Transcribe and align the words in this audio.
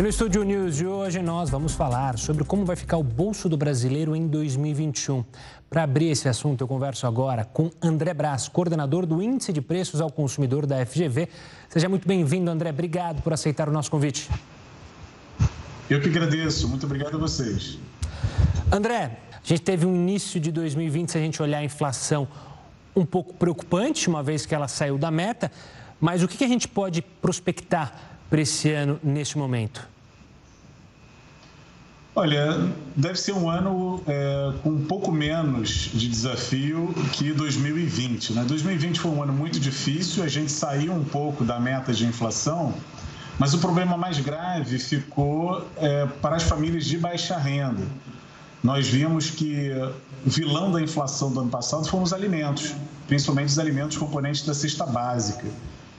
E 0.00 0.02
no 0.02 0.08
Estúdio 0.08 0.42
News 0.44 0.76
de 0.76 0.86
hoje 0.86 1.20
nós 1.20 1.50
vamos 1.50 1.74
falar 1.74 2.16
sobre 2.16 2.42
como 2.42 2.64
vai 2.64 2.74
ficar 2.74 2.96
o 2.96 3.02
bolso 3.02 3.50
do 3.50 3.56
brasileiro 3.58 4.16
em 4.16 4.26
2021. 4.26 5.22
Para 5.68 5.82
abrir 5.82 6.08
esse 6.08 6.26
assunto, 6.26 6.62
eu 6.62 6.66
converso 6.66 7.06
agora 7.06 7.44
com 7.44 7.70
André 7.82 8.14
Brás, 8.14 8.48
coordenador 8.48 9.04
do 9.04 9.22
Índice 9.22 9.52
de 9.52 9.60
Preços 9.60 10.00
ao 10.00 10.10
Consumidor 10.10 10.64
da 10.64 10.86
FGV. 10.86 11.28
Seja 11.68 11.86
muito 11.86 12.08
bem-vindo, 12.08 12.50
André. 12.50 12.70
Obrigado 12.70 13.20
por 13.20 13.34
aceitar 13.34 13.68
o 13.68 13.72
nosso 13.72 13.90
convite. 13.90 14.30
Eu 15.90 16.00
que 16.00 16.08
agradeço. 16.08 16.66
Muito 16.66 16.86
obrigado 16.86 17.16
a 17.16 17.18
vocês. 17.18 17.78
André, 18.72 19.18
a 19.34 19.46
gente 19.46 19.60
teve 19.60 19.84
um 19.84 19.94
início 19.94 20.40
de 20.40 20.50
2020, 20.50 21.10
se 21.10 21.18
a 21.18 21.20
gente 21.20 21.42
olhar 21.42 21.58
a 21.58 21.64
inflação, 21.64 22.26
um 22.96 23.04
pouco 23.04 23.34
preocupante, 23.34 24.08
uma 24.08 24.22
vez 24.22 24.46
que 24.46 24.54
ela 24.54 24.66
saiu 24.66 24.96
da 24.96 25.10
meta. 25.10 25.52
Mas 26.00 26.22
o 26.22 26.28
que 26.28 26.42
a 26.42 26.48
gente 26.48 26.66
pode 26.66 27.02
prospectar 27.02 28.09
para 28.30 28.40
esse 28.40 28.70
ano 28.70 28.98
neste 29.02 29.36
momento? 29.36 29.86
Olha, 32.14 32.72
deve 32.96 33.18
ser 33.18 33.32
um 33.32 33.48
ano 33.48 34.02
é, 34.06 34.52
com 34.62 34.70
um 34.70 34.84
pouco 34.84 35.12
menos 35.12 35.90
de 35.92 36.08
desafio 36.08 36.92
que 37.12 37.32
2020. 37.32 38.32
Né? 38.32 38.44
2020 38.46 39.00
foi 39.00 39.10
um 39.10 39.22
ano 39.22 39.32
muito 39.32 39.60
difícil, 39.60 40.22
a 40.22 40.28
gente 40.28 40.50
saiu 40.50 40.92
um 40.92 41.04
pouco 41.04 41.44
da 41.44 41.58
meta 41.60 41.92
de 41.92 42.04
inflação, 42.04 42.74
mas 43.38 43.54
o 43.54 43.58
problema 43.58 43.96
mais 43.96 44.18
grave 44.18 44.78
ficou 44.78 45.66
é, 45.76 46.06
para 46.20 46.36
as 46.36 46.42
famílias 46.42 46.84
de 46.84 46.98
baixa 46.98 47.36
renda. 47.36 47.82
Nós 48.62 48.86
vimos 48.88 49.30
que 49.30 49.70
o 50.26 50.28
vilão 50.28 50.70
da 50.70 50.82
inflação 50.82 51.32
do 51.32 51.40
ano 51.40 51.50
passado 51.50 51.88
foram 51.88 52.02
os 52.02 52.12
alimentos, 52.12 52.74
principalmente 53.06 53.48
os 53.48 53.58
alimentos 53.58 53.96
componentes 53.96 54.44
da 54.44 54.52
cesta 54.52 54.84
básica 54.84 55.46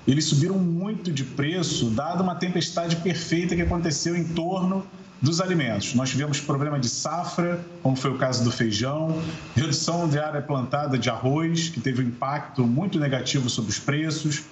eles 0.07 0.25
subiram 0.25 0.57
muito 0.57 1.11
de 1.11 1.23
preço, 1.23 1.85
dada 1.89 2.23
uma 2.23 2.35
tempestade 2.35 2.95
perfeita 2.97 3.55
que 3.55 3.61
aconteceu 3.61 4.15
em 4.15 4.23
torno 4.23 4.85
dos 5.21 5.39
alimentos. 5.39 5.93
Nós 5.93 6.09
tivemos 6.09 6.39
problema 6.39 6.79
de 6.79 6.89
safra, 6.89 7.63
como 7.83 7.95
foi 7.95 8.09
o 8.09 8.17
caso 8.17 8.43
do 8.43 8.51
feijão, 8.51 9.21
redução 9.55 10.09
de 10.09 10.17
área 10.17 10.41
plantada 10.41 10.97
de 10.97 11.09
arroz, 11.09 11.69
que 11.69 11.79
teve 11.79 12.03
um 12.03 12.07
impacto 12.07 12.65
muito 12.65 12.99
negativo 12.99 13.47
sobre 13.47 13.69
os 13.69 13.77
preços, 13.77 14.43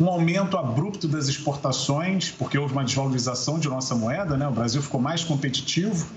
um 0.00 0.06
aumento 0.08 0.56
abrupto 0.56 1.06
das 1.06 1.28
exportações, 1.28 2.30
porque 2.30 2.58
houve 2.58 2.72
uma 2.72 2.84
desvalorização 2.84 3.58
de 3.58 3.68
nossa 3.68 3.94
moeda, 3.94 4.36
né? 4.36 4.46
o 4.46 4.52
Brasil 4.52 4.82
ficou 4.82 5.00
mais 5.00 5.22
competitivo, 5.22 6.08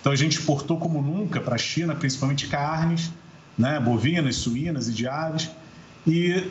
então 0.00 0.12
a 0.12 0.16
gente 0.16 0.38
exportou 0.38 0.78
como 0.78 1.02
nunca 1.02 1.40
para 1.40 1.54
a 1.54 1.58
China, 1.58 1.94
principalmente 1.94 2.48
carnes, 2.48 3.10
né? 3.58 3.78
bovinas, 3.78 4.36
suínas 4.36 4.88
e 4.88 4.92
de 4.92 5.06
aves, 5.06 5.50
e 6.06 6.50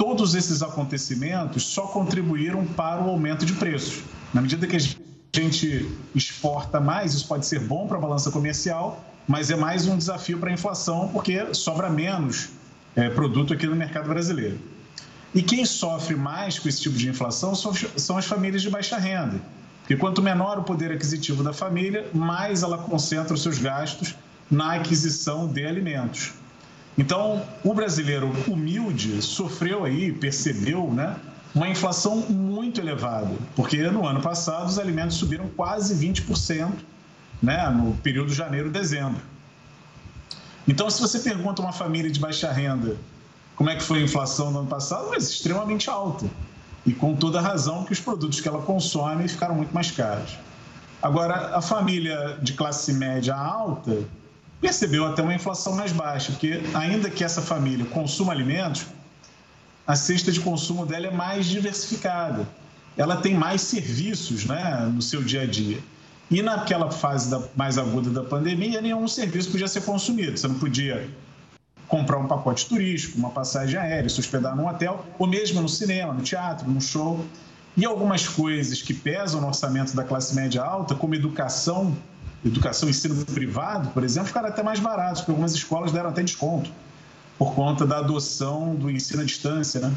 todos 0.00 0.34
esses 0.34 0.62
acontecimentos 0.62 1.62
só 1.62 1.82
contribuíram 1.82 2.64
para 2.64 3.02
o 3.02 3.10
aumento 3.10 3.44
de 3.44 3.52
preços. 3.52 4.02
Na 4.32 4.40
medida 4.40 4.66
que 4.66 4.74
a 4.74 4.78
gente 4.78 5.94
exporta 6.14 6.80
mais, 6.80 7.12
isso 7.12 7.28
pode 7.28 7.44
ser 7.44 7.60
bom 7.60 7.86
para 7.86 7.98
a 7.98 8.00
balança 8.00 8.30
comercial, 8.30 9.04
mas 9.28 9.50
é 9.50 9.56
mais 9.56 9.86
um 9.86 9.98
desafio 9.98 10.38
para 10.38 10.48
a 10.48 10.54
inflação, 10.54 11.10
porque 11.12 11.52
sobra 11.52 11.90
menos 11.90 12.48
é, 12.96 13.10
produto 13.10 13.52
aqui 13.52 13.66
no 13.66 13.76
mercado 13.76 14.08
brasileiro. 14.08 14.58
E 15.34 15.42
quem 15.42 15.66
sofre 15.66 16.16
mais 16.16 16.58
com 16.58 16.66
esse 16.66 16.80
tipo 16.80 16.96
de 16.96 17.06
inflação 17.06 17.54
são 17.54 18.16
as 18.16 18.24
famílias 18.24 18.62
de 18.62 18.70
baixa 18.70 18.96
renda. 18.96 19.38
Porque 19.80 19.96
quanto 19.96 20.22
menor 20.22 20.58
o 20.58 20.62
poder 20.62 20.90
aquisitivo 20.92 21.44
da 21.44 21.52
família, 21.52 22.08
mais 22.14 22.62
ela 22.62 22.78
concentra 22.78 23.34
os 23.34 23.42
seus 23.42 23.58
gastos 23.58 24.14
na 24.50 24.76
aquisição 24.76 25.46
de 25.46 25.66
alimentos. 25.66 26.39
Então, 27.00 27.42
o 27.64 27.72
brasileiro 27.72 28.30
humilde 28.46 29.22
sofreu 29.22 29.86
aí, 29.86 30.12
percebeu, 30.12 30.92
né, 30.92 31.16
uma 31.54 31.66
inflação 31.66 32.16
muito 32.28 32.78
elevada, 32.78 33.34
porque 33.56 33.90
no 33.90 34.06
ano 34.06 34.20
passado 34.20 34.68
os 34.68 34.78
alimentos 34.78 35.16
subiram 35.16 35.48
quase 35.56 35.94
20%, 35.94 36.70
né, 37.42 37.70
no 37.70 37.94
período 38.02 38.34
janeiro-dezembro. 38.34 39.22
Então, 40.68 40.90
se 40.90 41.00
você 41.00 41.20
pergunta 41.20 41.62
a 41.62 41.64
uma 41.64 41.72
família 41.72 42.10
de 42.10 42.20
baixa 42.20 42.52
renda 42.52 42.98
como 43.56 43.70
é 43.70 43.76
que 43.76 43.82
foi 43.82 44.00
a 44.00 44.02
inflação 44.02 44.50
no 44.50 44.58
ano 44.58 44.68
passado, 44.68 45.14
é 45.14 45.16
extremamente 45.16 45.88
alta. 45.88 46.26
E 46.84 46.92
com 46.92 47.16
toda 47.16 47.40
razão 47.40 47.82
que 47.84 47.94
os 47.94 48.00
produtos 48.00 48.42
que 48.42 48.48
ela 48.48 48.60
consome 48.60 49.26
ficaram 49.26 49.54
muito 49.54 49.72
mais 49.74 49.90
caros. 49.90 50.36
Agora, 51.00 51.56
a 51.56 51.62
família 51.62 52.38
de 52.42 52.52
classe 52.52 52.92
média 52.92 53.34
alta 53.34 54.04
percebeu 54.60 55.06
até 55.06 55.22
uma 55.22 55.34
inflação 55.34 55.74
mais 55.74 55.92
baixa, 55.92 56.32
porque 56.32 56.60
ainda 56.74 57.08
que 57.08 57.24
essa 57.24 57.40
família 57.40 57.86
consuma 57.86 58.32
alimentos, 58.32 58.86
a 59.86 59.96
cesta 59.96 60.30
de 60.30 60.40
consumo 60.40 60.84
dela 60.84 61.06
é 61.06 61.10
mais 61.10 61.46
diversificada. 61.46 62.46
Ela 62.96 63.16
tem 63.16 63.34
mais 63.34 63.62
serviços 63.62 64.44
né, 64.44 64.88
no 64.92 65.00
seu 65.00 65.22
dia 65.22 65.42
a 65.42 65.46
dia. 65.46 65.78
E 66.30 66.42
naquela 66.42 66.90
fase 66.90 67.30
da, 67.30 67.42
mais 67.56 67.76
aguda 67.78 68.10
da 68.10 68.22
pandemia, 68.22 68.80
nenhum 68.80 69.08
serviço 69.08 69.50
podia 69.50 69.66
ser 69.66 69.82
consumido. 69.82 70.38
Você 70.38 70.46
não 70.46 70.56
podia 70.56 71.08
comprar 71.88 72.18
um 72.18 72.28
pacote 72.28 72.66
turístico, 72.66 73.18
uma 73.18 73.30
passagem 73.30 73.80
aérea, 73.80 74.08
se 74.08 74.20
hospedar 74.20 74.54
num 74.54 74.68
hotel, 74.68 75.04
ou 75.18 75.26
mesmo 75.26 75.60
no 75.60 75.68
cinema, 75.68 76.12
no 76.12 76.22
teatro, 76.22 76.70
no 76.70 76.80
show. 76.80 77.24
E 77.76 77.84
algumas 77.84 78.28
coisas 78.28 78.80
que 78.80 78.94
pesam 78.94 79.40
no 79.40 79.48
orçamento 79.48 79.96
da 79.96 80.04
classe 80.04 80.34
média 80.36 80.62
alta, 80.62 80.94
como 80.94 81.16
educação, 81.16 81.96
educação 82.44 82.88
e 82.88 82.90
ensino 82.90 83.24
privado, 83.26 83.90
por 83.90 84.02
exemplo, 84.02 84.28
ficaram 84.28 84.48
até 84.48 84.62
mais 84.62 84.80
baratos, 84.80 85.20
porque 85.20 85.32
algumas 85.32 85.54
escolas 85.54 85.92
deram 85.92 86.10
até 86.10 86.22
desconto 86.22 86.70
por 87.38 87.54
conta 87.54 87.86
da 87.86 87.98
adoção 87.98 88.74
do 88.74 88.90
ensino 88.90 89.22
à 89.22 89.24
distância, 89.24 89.80
né? 89.80 89.92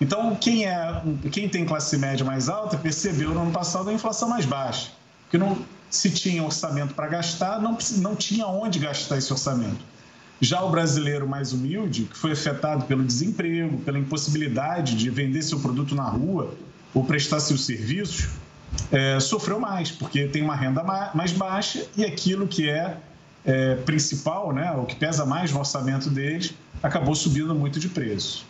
Então, 0.00 0.34
quem, 0.36 0.66
é, 0.66 1.02
quem 1.30 1.48
tem 1.48 1.64
classe 1.64 1.96
média 1.96 2.24
mais 2.24 2.48
alta 2.48 2.76
percebeu 2.76 3.32
no 3.32 3.42
ano 3.42 3.52
passado 3.52 3.90
a 3.90 3.92
inflação 3.92 4.28
mais 4.28 4.44
baixa, 4.44 4.90
porque 5.22 5.38
não 5.38 5.56
se 5.88 6.10
tinha 6.10 6.42
orçamento 6.42 6.94
para 6.94 7.06
gastar, 7.06 7.60
não, 7.60 7.78
não 7.98 8.16
tinha 8.16 8.46
onde 8.46 8.78
gastar 8.78 9.18
esse 9.18 9.32
orçamento. 9.32 9.78
Já 10.40 10.62
o 10.62 10.70
brasileiro 10.70 11.28
mais 11.28 11.52
humilde, 11.52 12.04
que 12.04 12.18
foi 12.18 12.32
afetado 12.32 12.84
pelo 12.86 13.04
desemprego, 13.04 13.78
pela 13.78 13.98
impossibilidade 13.98 14.96
de 14.96 15.08
vender 15.08 15.42
seu 15.42 15.60
produto 15.60 15.94
na 15.94 16.04
rua 16.04 16.54
ou 16.92 17.04
prestar 17.04 17.40
seus 17.40 17.64
serviços, 17.64 18.28
é, 18.90 19.18
sofreu 19.20 19.58
mais, 19.58 19.90
porque 19.90 20.26
tem 20.28 20.42
uma 20.42 20.54
renda 20.54 20.82
mais 21.14 21.32
baixa 21.32 21.86
e 21.96 22.04
aquilo 22.04 22.46
que 22.46 22.68
é, 22.68 22.96
é 23.44 23.76
principal, 23.76 24.52
né, 24.52 24.70
o 24.72 24.84
que 24.84 24.94
pesa 24.94 25.24
mais 25.24 25.52
no 25.52 25.58
orçamento 25.58 26.10
deles, 26.10 26.54
acabou 26.82 27.14
subindo 27.14 27.54
muito 27.54 27.80
de 27.80 27.88
preço. 27.88 28.46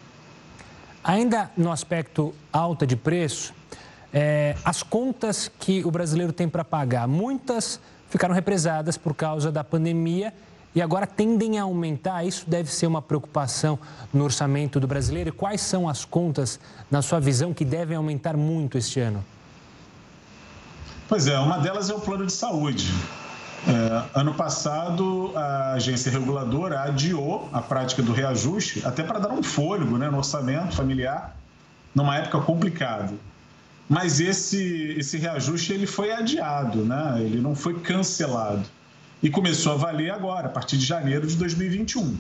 Ainda 1.03 1.51
no 1.57 1.71
aspecto 1.71 2.34
alta 2.53 2.87
de 2.87 2.97
preço, 2.97 3.53
é, 4.13 4.57
as 4.65 4.83
contas 4.83 5.51
que 5.59 5.84
o 5.84 5.91
brasileiro 5.91 6.33
tem 6.33 6.49
para 6.49 6.65
pagar, 6.65 7.07
muitas 7.07 7.81
ficaram 8.09 8.34
represadas 8.34 8.97
por 8.97 9.15
causa 9.15 9.51
da 9.51 9.65
pandemia 9.65 10.33
e 10.75 10.83
agora 10.83 11.07
tendem 11.07 11.59
a 11.59 11.65
aumentar. 11.65 12.25
Isso 12.25 12.49
deve 12.49 12.73
ser 12.73 12.87
uma 12.87 13.01
preocupação 13.01 13.79
no 14.13 14.25
orçamento 14.25 14.81
do 14.81 14.87
brasileiro. 14.87 15.31
E 15.31 15.33
quais 15.33 15.61
são 15.61 15.89
as 15.89 16.05
contas, 16.05 16.59
na 16.91 17.01
sua 17.03 17.21
visão, 17.21 17.55
que 17.55 17.65
devem 17.65 17.97
aumentar 17.97 18.37
muito 18.37 18.77
este 18.77 19.01
ano? 19.01 19.25
Pois 21.15 21.29
é, 21.29 21.39
uma 21.39 21.59
delas 21.59 21.91
é 21.91 21.95
o 21.95 22.01
plano 22.01 22.27
de 22.27 22.33
saúde. 22.33 22.93
É, 23.69 24.19
ano 24.19 24.35
passado, 24.35 25.31
a 25.37 25.75
agência 25.75 26.11
reguladora 26.11 26.81
adiou 26.81 27.49
a 27.53 27.63
prática 27.63 28.03
do 28.03 28.13
reajuste, 28.13 28.83
até 28.85 29.05
para 29.05 29.21
dar 29.21 29.31
um 29.31 29.41
fôlego 29.41 29.97
né, 29.97 30.11
no 30.11 30.17
orçamento 30.17 30.75
familiar, 30.75 31.37
numa 31.95 32.17
época 32.17 32.41
complicada. 32.41 33.15
Mas 33.89 34.19
esse, 34.19 34.97
esse 34.99 35.17
reajuste 35.17 35.73
ele 35.73 35.87
foi 35.87 36.11
adiado, 36.11 36.85
né? 36.85 37.19
ele 37.21 37.41
não 37.41 37.55
foi 37.55 37.79
cancelado. 37.79 38.65
E 39.23 39.31
começou 39.31 39.75
a 39.75 39.77
valer 39.77 40.11
agora, 40.11 40.49
a 40.49 40.51
partir 40.51 40.77
de 40.77 40.85
janeiro 40.85 41.29
de 41.29 41.37
2021. 41.37 42.19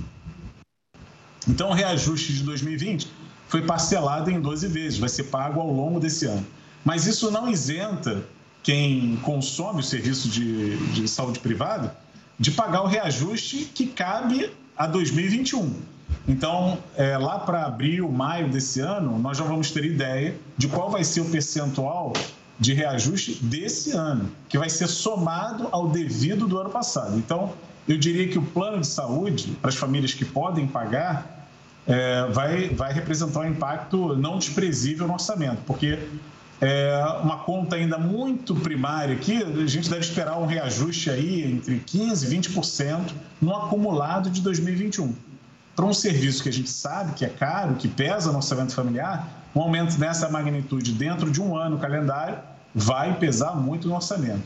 Então, 1.48 1.70
o 1.70 1.72
reajuste 1.72 2.32
de 2.32 2.44
2020 2.44 3.10
foi 3.48 3.62
parcelado 3.62 4.30
em 4.30 4.40
12 4.40 4.68
vezes, 4.68 5.00
vai 5.00 5.08
ser 5.08 5.24
pago 5.24 5.60
ao 5.60 5.72
longo 5.72 5.98
desse 5.98 6.26
ano. 6.26 6.46
Mas 6.84 7.08
isso 7.08 7.28
não 7.32 7.50
isenta 7.50 8.22
quem 8.64 9.16
consome 9.22 9.80
o 9.80 9.82
serviço 9.82 10.28
de, 10.28 10.76
de 10.92 11.06
saúde 11.06 11.38
privada 11.38 11.94
de 12.38 12.50
pagar 12.50 12.82
o 12.82 12.86
reajuste 12.86 13.70
que 13.72 13.86
cabe 13.86 14.50
a 14.76 14.86
2021. 14.86 15.72
Então, 16.26 16.78
é, 16.96 17.16
lá 17.16 17.38
para 17.38 17.66
abril, 17.66 18.10
maio 18.10 18.48
desse 18.48 18.80
ano, 18.80 19.18
nós 19.18 19.36
já 19.36 19.44
vamos 19.44 19.70
ter 19.70 19.84
ideia 19.84 20.34
de 20.56 20.66
qual 20.66 20.90
vai 20.90 21.04
ser 21.04 21.20
o 21.20 21.26
percentual 21.26 22.12
de 22.58 22.72
reajuste 22.72 23.34
desse 23.44 23.92
ano, 23.92 24.30
que 24.48 24.56
vai 24.56 24.70
ser 24.70 24.86
somado 24.88 25.68
ao 25.70 25.88
devido 25.88 26.48
do 26.48 26.58
ano 26.58 26.70
passado. 26.70 27.16
Então, 27.16 27.52
eu 27.86 27.98
diria 27.98 28.26
que 28.28 28.38
o 28.38 28.42
plano 28.42 28.80
de 28.80 28.86
saúde, 28.86 29.56
para 29.60 29.68
as 29.68 29.76
famílias 29.76 30.14
que 30.14 30.24
podem 30.24 30.66
pagar, 30.66 31.48
é, 31.86 32.26
vai, 32.30 32.68
vai 32.70 32.92
representar 32.92 33.40
um 33.40 33.46
impacto 33.46 34.16
não 34.16 34.38
desprezível 34.38 35.06
no 35.06 35.14
orçamento, 35.14 35.60
porque 35.66 35.98
é 36.60 37.04
uma 37.22 37.38
conta 37.38 37.76
ainda 37.76 37.98
muito 37.98 38.54
primária 38.54 39.14
aqui, 39.14 39.42
a 39.42 39.66
gente 39.66 39.90
deve 39.90 40.02
esperar 40.02 40.38
um 40.38 40.46
reajuste 40.46 41.10
aí 41.10 41.52
entre 41.52 41.80
15% 41.80 42.22
e 42.22 42.36
20% 42.36 43.12
no 43.40 43.54
acumulado 43.54 44.30
de 44.30 44.40
2021. 44.40 45.14
Para 45.74 45.84
um 45.84 45.92
serviço 45.92 46.42
que 46.42 46.48
a 46.48 46.52
gente 46.52 46.70
sabe 46.70 47.14
que 47.14 47.24
é 47.24 47.28
caro, 47.28 47.74
que 47.74 47.88
pesa 47.88 48.30
no 48.30 48.36
orçamento 48.36 48.72
familiar, 48.72 49.28
um 49.54 49.60
aumento 49.60 49.98
dessa 49.98 50.28
magnitude 50.28 50.92
dentro 50.92 51.30
de 51.30 51.40
um 51.40 51.56
ano 51.56 51.78
calendário 51.78 52.38
vai 52.74 53.16
pesar 53.18 53.54
muito 53.56 53.88
no 53.88 53.94
orçamento. 53.94 54.42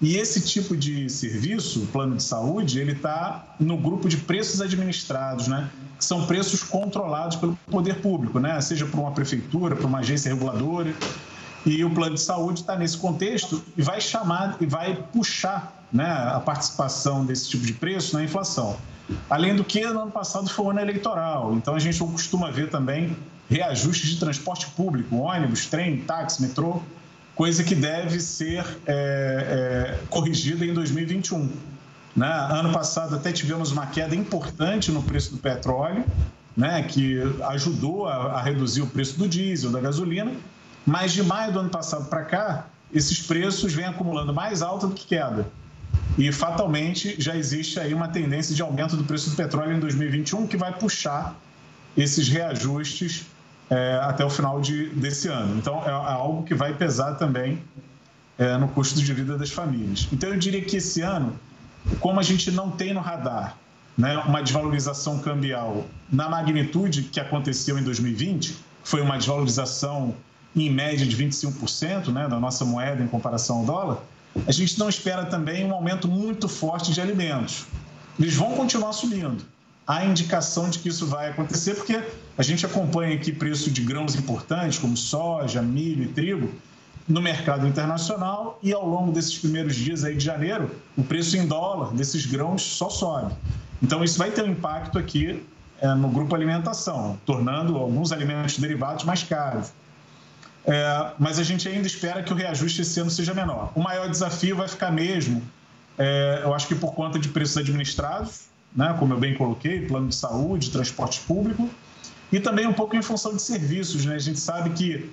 E 0.00 0.16
esse 0.16 0.40
tipo 0.40 0.74
de 0.74 1.10
serviço, 1.10 1.86
plano 1.92 2.16
de 2.16 2.22
saúde, 2.22 2.80
ele 2.80 2.92
está 2.92 3.54
no 3.60 3.76
grupo 3.76 4.08
de 4.08 4.16
preços 4.16 4.62
administrados, 4.62 5.46
né? 5.46 5.68
Que 5.98 6.04
são 6.04 6.24
preços 6.24 6.62
controlados 6.62 7.36
pelo 7.36 7.54
poder 7.70 8.00
público, 8.00 8.38
né? 8.38 8.58
Seja 8.62 8.86
por 8.86 8.98
uma 8.98 9.10
prefeitura, 9.10 9.76
por 9.76 9.84
uma 9.84 9.98
agência 9.98 10.32
reguladora. 10.32 10.94
E 11.64 11.84
o 11.84 11.90
plano 11.90 12.14
de 12.14 12.20
saúde 12.20 12.60
está 12.60 12.76
nesse 12.76 12.96
contexto 12.96 13.62
e 13.76 13.82
vai 13.82 14.00
chamar 14.00 14.56
e 14.60 14.66
vai 14.66 14.96
puxar 15.12 15.86
né, 15.92 16.10
a 16.10 16.40
participação 16.40 17.24
desse 17.24 17.48
tipo 17.50 17.66
de 17.66 17.72
preço 17.72 18.16
na 18.16 18.24
inflação. 18.24 18.76
Além 19.28 19.54
do 19.56 19.64
que, 19.64 19.84
no 19.86 20.02
ano 20.02 20.10
passado 20.10 20.48
foi 20.48 20.70
ano 20.70 20.80
eleitoral, 20.80 21.54
então 21.54 21.74
a 21.74 21.78
gente 21.78 21.98
costuma 21.98 22.50
ver 22.50 22.70
também 22.70 23.16
reajustes 23.48 24.10
de 24.10 24.20
transporte 24.20 24.68
público, 24.68 25.16
ônibus, 25.16 25.66
trem, 25.66 25.98
táxi, 25.98 26.40
metrô, 26.40 26.80
coisa 27.34 27.64
que 27.64 27.74
deve 27.74 28.20
ser 28.20 28.64
é, 28.86 29.96
é, 29.96 29.98
corrigida 30.08 30.64
em 30.64 30.72
2021. 30.72 31.50
Né? 32.14 32.26
Ano 32.50 32.72
passado 32.72 33.16
até 33.16 33.32
tivemos 33.32 33.72
uma 33.72 33.86
queda 33.86 34.14
importante 34.14 34.92
no 34.92 35.02
preço 35.02 35.32
do 35.32 35.38
petróleo, 35.38 36.04
né, 36.56 36.82
que 36.82 37.18
ajudou 37.48 38.06
a, 38.06 38.38
a 38.38 38.42
reduzir 38.42 38.82
o 38.82 38.86
preço 38.86 39.18
do 39.18 39.28
diesel, 39.28 39.70
da 39.70 39.80
gasolina, 39.80 40.32
mas 40.86 41.12
de 41.12 41.22
maio 41.22 41.52
do 41.52 41.60
ano 41.60 41.70
passado 41.70 42.06
para 42.06 42.24
cá, 42.24 42.66
esses 42.92 43.20
preços 43.20 43.72
vêm 43.72 43.86
acumulando 43.86 44.32
mais 44.32 44.62
alta 44.62 44.86
do 44.86 44.94
que 44.94 45.06
queda. 45.06 45.46
E 46.18 46.30
fatalmente 46.32 47.14
já 47.18 47.36
existe 47.36 47.78
aí 47.78 47.94
uma 47.94 48.08
tendência 48.08 48.54
de 48.54 48.62
aumento 48.62 48.96
do 48.96 49.04
preço 49.04 49.30
do 49.30 49.36
petróleo 49.36 49.76
em 49.76 49.80
2021 49.80 50.46
que 50.46 50.56
vai 50.56 50.72
puxar 50.72 51.34
esses 51.96 52.28
reajustes 52.28 53.26
é, 53.68 54.00
até 54.02 54.24
o 54.24 54.30
final 54.30 54.60
de, 54.60 54.88
desse 54.90 55.28
ano. 55.28 55.56
Então, 55.56 55.82
é, 55.84 55.88
é 55.88 55.92
algo 55.92 56.42
que 56.42 56.54
vai 56.54 56.74
pesar 56.74 57.14
também 57.14 57.62
é, 58.36 58.56
no 58.56 58.68
custo 58.68 59.00
de 59.00 59.14
vida 59.14 59.38
das 59.38 59.50
famílias. 59.50 60.08
Então, 60.12 60.30
eu 60.30 60.38
diria 60.38 60.62
que 60.62 60.76
esse 60.76 61.00
ano, 61.02 61.38
como 62.00 62.18
a 62.18 62.22
gente 62.22 62.50
não 62.50 62.70
tem 62.70 62.92
no 62.92 63.00
radar 63.00 63.56
né, 63.96 64.18
uma 64.18 64.42
desvalorização 64.42 65.18
cambial 65.20 65.86
na 66.10 66.28
magnitude 66.28 67.04
que 67.04 67.20
aconteceu 67.20 67.78
em 67.78 67.82
2020, 67.82 68.56
foi 68.82 69.00
uma 69.00 69.16
desvalorização 69.18 70.14
em 70.54 70.70
média 70.70 71.06
de 71.06 71.16
25% 71.16 72.08
né, 72.08 72.28
da 72.28 72.40
nossa 72.40 72.64
moeda 72.64 73.02
em 73.02 73.06
comparação 73.06 73.58
ao 73.58 73.64
dólar, 73.64 73.98
a 74.46 74.52
gente 74.52 74.78
não 74.78 74.88
espera 74.88 75.24
também 75.24 75.64
um 75.64 75.72
aumento 75.72 76.08
muito 76.08 76.48
forte 76.48 76.92
de 76.92 77.00
alimentos. 77.00 77.66
Eles 78.18 78.34
vão 78.34 78.52
continuar 78.52 78.92
subindo 78.92 79.44
há 79.90 80.04
indicação 80.04 80.70
de 80.70 80.78
que 80.78 80.88
isso 80.88 81.04
vai 81.04 81.30
acontecer, 81.30 81.74
porque 81.74 82.00
a 82.38 82.42
gente 82.44 82.64
acompanha 82.64 83.16
aqui 83.16 83.32
preço 83.32 83.68
de 83.72 83.82
grãos 83.82 84.14
importantes, 84.14 84.78
como 84.78 84.96
soja, 84.96 85.60
milho 85.60 86.04
e 86.04 86.08
trigo, 86.08 86.48
no 87.08 87.20
mercado 87.20 87.66
internacional 87.66 88.56
e 88.62 88.72
ao 88.72 88.88
longo 88.88 89.10
desses 89.10 89.36
primeiros 89.36 89.74
dias 89.74 90.04
aí 90.04 90.14
de 90.14 90.24
janeiro, 90.24 90.70
o 90.96 91.02
preço 91.02 91.36
em 91.36 91.44
dólar 91.44 91.92
desses 91.92 92.24
grãos 92.24 92.62
só 92.62 92.88
sobe. 92.88 93.34
Então, 93.82 94.04
isso 94.04 94.16
vai 94.16 94.30
ter 94.30 94.44
um 94.44 94.50
impacto 94.50 94.96
aqui 94.96 95.42
é, 95.80 95.92
no 95.94 96.08
grupo 96.08 96.36
alimentação, 96.36 97.18
tornando 97.26 97.76
alguns 97.76 98.12
alimentos 98.12 98.58
derivados 98.58 99.04
mais 99.04 99.24
caros. 99.24 99.72
É, 100.66 101.12
mas 101.18 101.38
a 101.38 101.42
gente 101.42 101.68
ainda 101.68 101.86
espera 101.86 102.22
que 102.22 102.32
o 102.32 102.36
reajuste 102.36 102.82
esse 102.82 103.00
ano 103.00 103.10
seja 103.10 103.32
menor. 103.32 103.72
O 103.74 103.80
maior 103.80 104.08
desafio 104.08 104.56
vai 104.56 104.68
ficar 104.68 104.90
mesmo, 104.90 105.42
é, 105.98 106.40
eu 106.42 106.54
acho 106.54 106.66
que 106.66 106.74
por 106.74 106.94
conta 106.94 107.18
de 107.18 107.28
preços 107.28 107.56
administrados, 107.58 108.46
né, 108.74 108.94
como 108.98 109.12
eu 109.12 109.18
bem 109.18 109.34
coloquei, 109.34 109.86
plano 109.86 110.08
de 110.08 110.14
saúde, 110.14 110.70
transporte 110.70 111.20
público, 111.20 111.68
e 112.32 112.40
também 112.40 112.66
um 112.66 112.72
pouco 112.72 112.96
em 112.96 113.02
função 113.02 113.34
de 113.34 113.42
serviços. 113.42 114.04
Né? 114.06 114.14
A 114.14 114.18
gente 114.18 114.40
sabe 114.40 114.70
que 114.70 115.10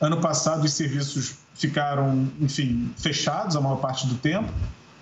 ano 0.00 0.20
passado 0.20 0.64
os 0.64 0.72
serviços 0.72 1.36
ficaram, 1.54 2.28
enfim, 2.40 2.92
fechados 2.98 3.56
a 3.56 3.60
maior 3.60 3.76
parte 3.76 4.06
do 4.06 4.16
tempo. 4.16 4.52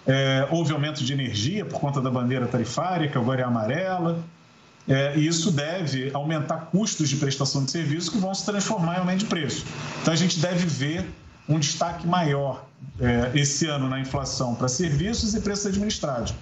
É, 0.07 0.47
houve 0.51 0.73
aumento 0.73 1.03
de 1.03 1.13
energia 1.13 1.65
por 1.65 1.81
conta 1.81 2.01
da 2.01 2.11
bandeira 2.11 2.47
tarifária, 2.47 3.09
que 3.09 3.17
agora 3.17 3.41
é 3.41 3.45
amarela, 3.45 4.23
é, 4.89 5.17
e 5.17 5.27
isso 5.27 5.51
deve 5.51 6.11
aumentar 6.13 6.69
custos 6.71 7.09
de 7.09 7.17
prestação 7.17 7.65
de 7.65 7.71
serviço 7.71 8.11
que 8.11 8.19
vão 8.19 8.35
se 8.35 8.45
transformar 8.45 8.97
em 8.97 8.99
aumento 8.99 9.21
de 9.21 9.27
preço. 9.27 9.65
Então 10.03 10.13
a 10.13 10.17
gente 10.17 10.39
deve 10.39 10.67
ver 10.67 11.09
um 11.49 11.59
destaque 11.59 12.07
maior 12.07 12.65
é, 13.01 13.31
esse 13.35 13.67
ano 13.67 13.89
na 13.89 13.99
inflação 13.99 14.55
para 14.55 14.69
serviços 14.69 15.35
e 15.35 15.41
preços 15.41 15.67
administrados. 15.67 16.35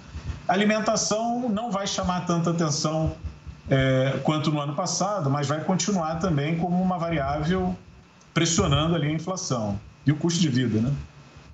Alimentação 0.47 1.47
não 1.49 1.71
vai 1.71 1.87
chamar 1.87 2.25
tanta 2.25 2.49
atenção 2.49 3.15
é, 3.69 4.19
quanto 4.23 4.51
no 4.51 4.59
ano 4.59 4.75
passado, 4.75 5.29
mas 5.29 5.47
vai 5.47 5.63
continuar 5.63 6.15
também 6.15 6.57
como 6.57 6.81
uma 6.81 6.97
variável 6.97 7.75
pressionando 8.33 8.95
ali 8.95 9.07
a 9.07 9.11
inflação 9.11 9.79
e 10.05 10.11
o 10.11 10.15
custo 10.15 10.41
de 10.41 10.49
vida, 10.49 10.81
né? 10.81 10.91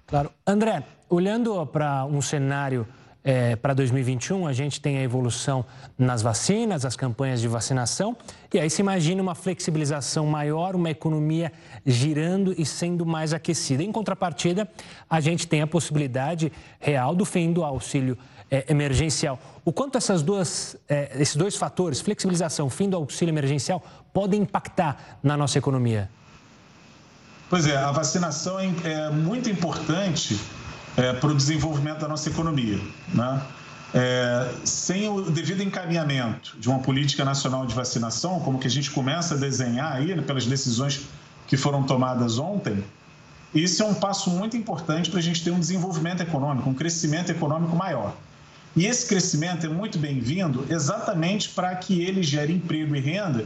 Claro. 0.07 0.31
André, 0.45 0.83
olhando 1.07 1.65
para 1.68 2.03
um 2.06 2.19
cenário 2.19 2.88
é, 3.24 3.56
para 3.56 3.74
2021, 3.74 4.48
a 4.48 4.54
gente 4.54 4.80
tem 4.80 4.98
a 4.98 5.01
evolução 5.01 5.66
nas 5.98 6.21
vacinas, 6.21 6.86
as 6.86 6.95
campanhas 6.95 7.42
de 7.42 7.48
vacinação, 7.48 8.16
e 8.54 8.60
aí 8.60 8.69
se 8.69 8.81
imagina 8.81 9.21
uma 9.21 9.36
flexibilização 9.36 10.25
maior, 10.25 10.75
uma 10.75 10.89
economia 10.89 11.51
girando 11.86 12.54
e 12.57 12.66
sendo 12.66 13.06
mais 13.06 13.33
aquecida. 13.33 13.83
Em 13.83 13.92
contrapartida, 13.92 14.69
a 15.10 15.19
gente 15.19 15.48
tem 15.48 15.62
a 15.62 15.68
possibilidade 15.68 16.51
real 16.80 17.13
do 17.13 17.25
fim 17.25 17.51
do 17.51 17.63
auxílio 17.63 18.18
é, 18.50 18.66
emergencial. 18.69 19.39
O 19.66 19.71
quanto 19.71 19.98
essas 19.98 20.24
duas, 20.24 20.77
é, 20.88 21.12
esses 21.19 21.36
dois 21.36 21.56
fatores, 21.56 22.00
flexibilização, 22.00 22.69
fim 22.69 22.89
do 22.89 22.95
auxílio 22.95 23.31
emergencial, 23.31 23.83
podem 24.13 24.42
impactar 24.42 25.19
na 25.21 25.36
nossa 25.36 25.57
economia? 25.57 26.10
Pois 27.50 27.68
é, 27.68 27.75
a 27.75 27.92
vacinação 27.92 28.60
é, 28.60 28.71
é 28.83 29.10
muito 29.10 29.50
importante 29.50 30.39
é, 30.97 31.13
para 31.13 31.30
o 31.30 31.36
desenvolvimento 31.36 32.00
da 32.00 32.07
nossa 32.07 32.30
economia. 32.30 32.80
Né? 33.13 33.41
É, 33.94 34.51
sem 34.63 35.09
o 35.09 35.21
devido 35.31 35.63
encaminhamento 35.63 36.56
de 36.59 36.69
uma 36.69 36.80
política 36.80 37.25
nacional 37.25 37.65
de 37.65 37.74
vacinação, 37.74 38.39
como 38.39 38.59
que 38.59 38.68
a 38.68 38.69
gente 38.69 38.91
começa 38.91 39.36
a 39.36 39.38
desenhar 39.38 39.94
aí, 39.94 40.15
né, 40.15 40.21
pelas 40.21 40.45
decisões 40.45 41.01
que 41.47 41.57
foram 41.57 41.83
tomadas 41.83 42.38
ontem, 42.38 42.83
isso 43.53 43.81
é 43.81 43.86
um 43.86 43.95
passo 43.95 44.30
muito 44.30 44.56
importante 44.56 45.09
para 45.09 45.19
a 45.19 45.24
gente 45.24 45.44
ter 45.44 45.50
um 45.50 45.59
desenvolvimento 45.59 46.21
econômico, 46.21 46.69
um 46.69 46.74
crescimento 46.74 47.31
econômico 47.31 47.75
maior. 47.75 48.15
E 48.75 48.85
esse 48.85 49.07
crescimento 49.07 49.65
é 49.65 49.69
muito 49.69 49.97
bem-vindo 49.97 50.65
exatamente 50.69 51.50
para 51.50 51.75
que 51.75 52.03
ele 52.03 52.21
gere 52.21 52.53
emprego 52.53 52.95
e 52.95 52.99
renda 52.99 53.45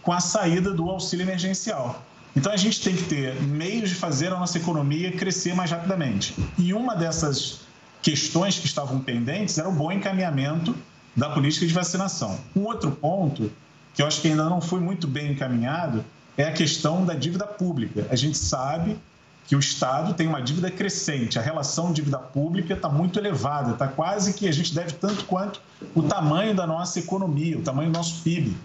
com 0.00 0.12
a 0.12 0.20
saída 0.20 0.72
do 0.72 0.88
auxílio 0.88 1.24
emergencial. 1.24 2.04
Então 2.36 2.52
a 2.52 2.56
gente 2.56 2.80
tem 2.80 2.96
que 2.96 3.04
ter 3.04 3.40
meios 3.42 3.90
de 3.90 3.94
fazer 3.94 4.28
a 4.28 4.38
nossa 4.38 4.58
economia 4.58 5.12
crescer 5.12 5.54
mais 5.54 5.70
rapidamente. 5.70 6.34
E 6.58 6.74
uma 6.74 6.94
dessas 6.94 7.60
questões 8.02 8.58
que 8.58 8.66
estavam 8.66 9.00
pendentes 9.00 9.56
era 9.56 9.68
o 9.68 9.72
bom 9.72 9.90
encaminhamento 9.90 10.74
da 11.16 11.30
política 11.30 11.66
de 11.66 11.72
vacinação. 11.72 12.38
Um 12.54 12.64
outro 12.64 12.90
ponto 12.90 13.50
que 13.94 14.02
eu 14.02 14.06
acho 14.06 14.20
que 14.20 14.28
ainda 14.28 14.44
não 14.44 14.60
foi 14.60 14.80
muito 14.80 15.06
bem 15.06 15.32
encaminhado 15.32 16.04
é 16.36 16.44
a 16.44 16.52
questão 16.52 17.04
da 17.04 17.14
dívida 17.14 17.46
pública. 17.46 18.06
A 18.10 18.16
gente 18.16 18.36
sabe 18.36 18.98
que 19.46 19.54
o 19.54 19.58
Estado 19.58 20.14
tem 20.14 20.26
uma 20.26 20.40
dívida 20.40 20.70
crescente, 20.70 21.38
a 21.38 21.42
relação 21.42 21.92
dívida 21.92 22.18
pública 22.18 22.74
está 22.74 22.88
muito 22.88 23.18
elevada, 23.18 23.72
está 23.72 23.86
quase 23.86 24.32
que 24.32 24.48
a 24.48 24.52
gente 24.52 24.74
deve 24.74 24.92
tanto 24.94 25.24
quanto 25.26 25.60
o 25.94 26.02
tamanho 26.02 26.54
da 26.54 26.66
nossa 26.66 26.98
economia, 26.98 27.58
o 27.58 27.62
tamanho 27.62 27.90
do 27.90 27.96
nosso 27.96 28.22
PIB. 28.22 28.56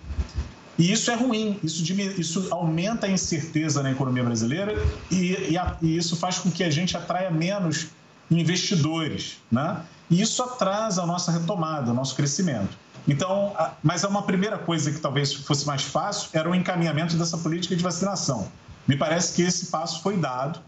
E 0.80 0.94
isso 0.94 1.12
é 1.12 1.16
ruim, 1.16 1.60
isso, 1.62 1.84
isso 2.18 2.48
aumenta 2.52 3.06
a 3.06 3.10
incerteza 3.10 3.84
na 3.84 3.92
economia 3.92 4.24
brasileira 4.24 4.74
e, 5.12 5.52
e, 5.52 5.58
a, 5.58 5.76
e 5.82 5.98
isso 5.98 6.16
faz 6.16 6.40
com 6.40 6.50
que 6.50 6.64
a 6.64 6.70
gente 6.70 6.96
atraia 6.96 7.30
menos 7.30 7.88
investidores, 8.32 9.40
né? 9.52 9.84
E 10.10 10.22
isso 10.22 10.42
atrasa 10.42 11.04
a 11.04 11.06
nossa 11.06 11.34
retomada, 11.34 11.92
o 11.92 11.94
nosso 11.94 12.16
crescimento. 12.16 12.78
Então, 13.06 13.54
mas 13.84 14.06
é 14.06 14.08
uma 14.08 14.22
primeira 14.22 14.58
coisa 14.58 14.90
que 14.90 15.00
talvez 15.00 15.34
fosse 15.34 15.68
mais 15.68 15.82
fácil 15.82 16.30
era 16.32 16.50
o 16.50 16.56
encaminhamento 16.56 17.18
dessa 17.18 17.38
política 17.38 17.76
de 17.76 17.84
vacinação. 17.84 18.50
Me 18.88 18.96
parece 18.96 19.36
que 19.36 19.42
esse 19.42 19.66
passo 19.66 20.02
foi 20.02 20.16
dado. 20.16 20.62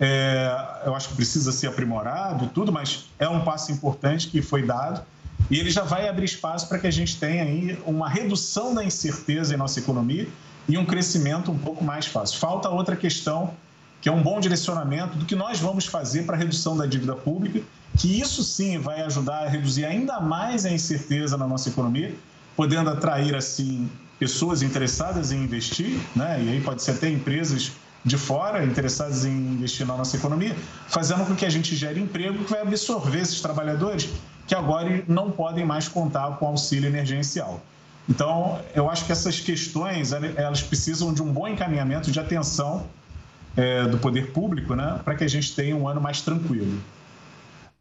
É, 0.00 0.80
eu 0.86 0.94
acho 0.94 1.10
que 1.10 1.14
precisa 1.14 1.52
ser 1.52 1.66
aprimorado 1.66 2.46
tudo, 2.54 2.72
mas 2.72 3.10
é 3.18 3.28
um 3.28 3.44
passo 3.44 3.70
importante 3.70 4.28
que 4.28 4.40
foi 4.40 4.62
dado 4.62 5.02
e 5.50 5.58
ele 5.58 5.70
já 5.70 5.82
vai 5.82 6.08
abrir 6.08 6.24
espaço 6.24 6.68
para 6.68 6.78
que 6.78 6.86
a 6.86 6.90
gente 6.90 7.18
tenha 7.18 7.44
aí 7.44 7.78
uma 7.86 8.08
redução 8.08 8.74
da 8.74 8.84
incerteza 8.84 9.54
em 9.54 9.56
nossa 9.56 9.78
economia 9.78 10.28
e 10.68 10.76
um 10.76 10.84
crescimento 10.84 11.50
um 11.50 11.58
pouco 11.58 11.84
mais 11.84 12.06
fácil. 12.06 12.38
Falta 12.38 12.68
outra 12.68 12.96
questão, 12.96 13.54
que 14.00 14.08
é 14.08 14.12
um 14.12 14.22
bom 14.22 14.40
direcionamento 14.40 15.16
do 15.16 15.24
que 15.24 15.36
nós 15.36 15.60
vamos 15.60 15.86
fazer 15.86 16.24
para 16.24 16.34
a 16.34 16.38
redução 16.38 16.76
da 16.76 16.86
dívida 16.86 17.14
pública, 17.14 17.60
que 17.96 18.20
isso 18.20 18.42
sim 18.42 18.78
vai 18.78 19.02
ajudar 19.02 19.44
a 19.44 19.48
reduzir 19.48 19.84
ainda 19.84 20.20
mais 20.20 20.66
a 20.66 20.70
incerteza 20.70 21.36
na 21.36 21.46
nossa 21.46 21.68
economia, 21.68 22.14
podendo 22.56 22.90
atrair 22.90 23.34
assim 23.34 23.88
pessoas 24.18 24.62
interessadas 24.62 25.30
em 25.30 25.44
investir, 25.44 25.98
né? 26.14 26.42
E 26.42 26.48
aí 26.48 26.60
pode 26.60 26.82
ser 26.82 26.92
até 26.92 27.08
empresas 27.08 27.72
de 28.04 28.16
fora 28.16 28.64
interessadas 28.64 29.24
em 29.24 29.30
investir 29.30 29.86
na 29.86 29.96
nossa 29.96 30.16
economia, 30.16 30.56
fazendo 30.88 31.26
com 31.26 31.34
que 31.34 31.44
a 31.44 31.50
gente 31.50 31.74
gere 31.74 32.00
emprego 32.00 32.44
que 32.44 32.50
vai 32.50 32.62
absorver 32.62 33.20
esses 33.20 33.40
trabalhadores 33.40 34.08
que 34.46 34.54
agora 34.54 35.02
não 35.08 35.30
podem 35.30 35.64
mais 35.64 35.88
contar 35.88 36.36
com 36.38 36.46
auxílio 36.46 36.88
emergencial. 36.88 37.60
Então, 38.08 38.60
eu 38.74 38.88
acho 38.88 39.04
que 39.04 39.12
essas 39.12 39.40
questões 39.40 40.12
elas 40.12 40.62
precisam 40.62 41.12
de 41.12 41.22
um 41.22 41.32
bom 41.32 41.48
encaminhamento 41.48 42.10
de 42.10 42.20
atenção 42.20 42.86
é, 43.56 43.84
do 43.84 43.98
poder 43.98 44.30
público, 44.30 44.74
né, 44.74 45.00
para 45.04 45.16
que 45.16 45.24
a 45.24 45.28
gente 45.28 45.54
tenha 45.54 45.74
um 45.74 45.88
ano 45.88 46.00
mais 46.00 46.20
tranquilo. 46.20 46.80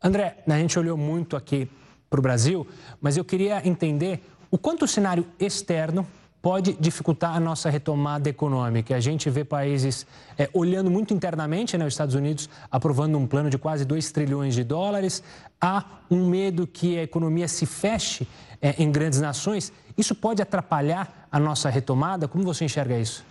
André, 0.03 0.37
a 0.47 0.57
gente 0.57 0.77
olhou 0.79 0.97
muito 0.97 1.35
aqui 1.35 1.69
para 2.09 2.19
o 2.19 2.23
Brasil, 2.23 2.67
mas 3.01 3.17
eu 3.17 3.25
queria 3.25 3.67
entender 3.67 4.23
o 4.49 4.57
quanto 4.57 4.85
o 4.85 4.87
cenário 4.87 5.25
externo 5.39 6.07
pode 6.45 6.73
dificultar 6.73 7.35
a 7.35 7.39
nossa 7.39 7.71
retomada 7.71 8.29
econômica. 8.29 8.95
A 8.95 8.99
gente 8.99 9.31
vê 9.31 9.43
países 9.43 10.05
é, 10.37 10.47
olhando 10.53 10.91
muito 10.91 11.11
internamente, 11.11 11.75
né, 11.75 11.83
os 11.87 11.93
Estados 11.95 12.13
Unidos 12.13 12.47
aprovando 12.69 13.17
um 13.17 13.25
plano 13.25 13.49
de 13.49 13.57
quase 13.57 13.83
2 13.83 14.11
trilhões 14.11 14.53
de 14.53 14.63
dólares. 14.63 15.23
Há 15.59 15.83
um 16.07 16.29
medo 16.29 16.67
que 16.67 16.99
a 16.99 17.01
economia 17.01 17.47
se 17.47 17.65
feche 17.65 18.27
é, 18.61 18.75
em 18.77 18.91
grandes 18.91 19.19
nações. 19.19 19.73
Isso 19.97 20.13
pode 20.13 20.39
atrapalhar 20.39 21.27
a 21.31 21.39
nossa 21.39 21.67
retomada? 21.67 22.27
Como 22.27 22.43
você 22.43 22.65
enxerga 22.65 22.95
isso? 22.95 23.25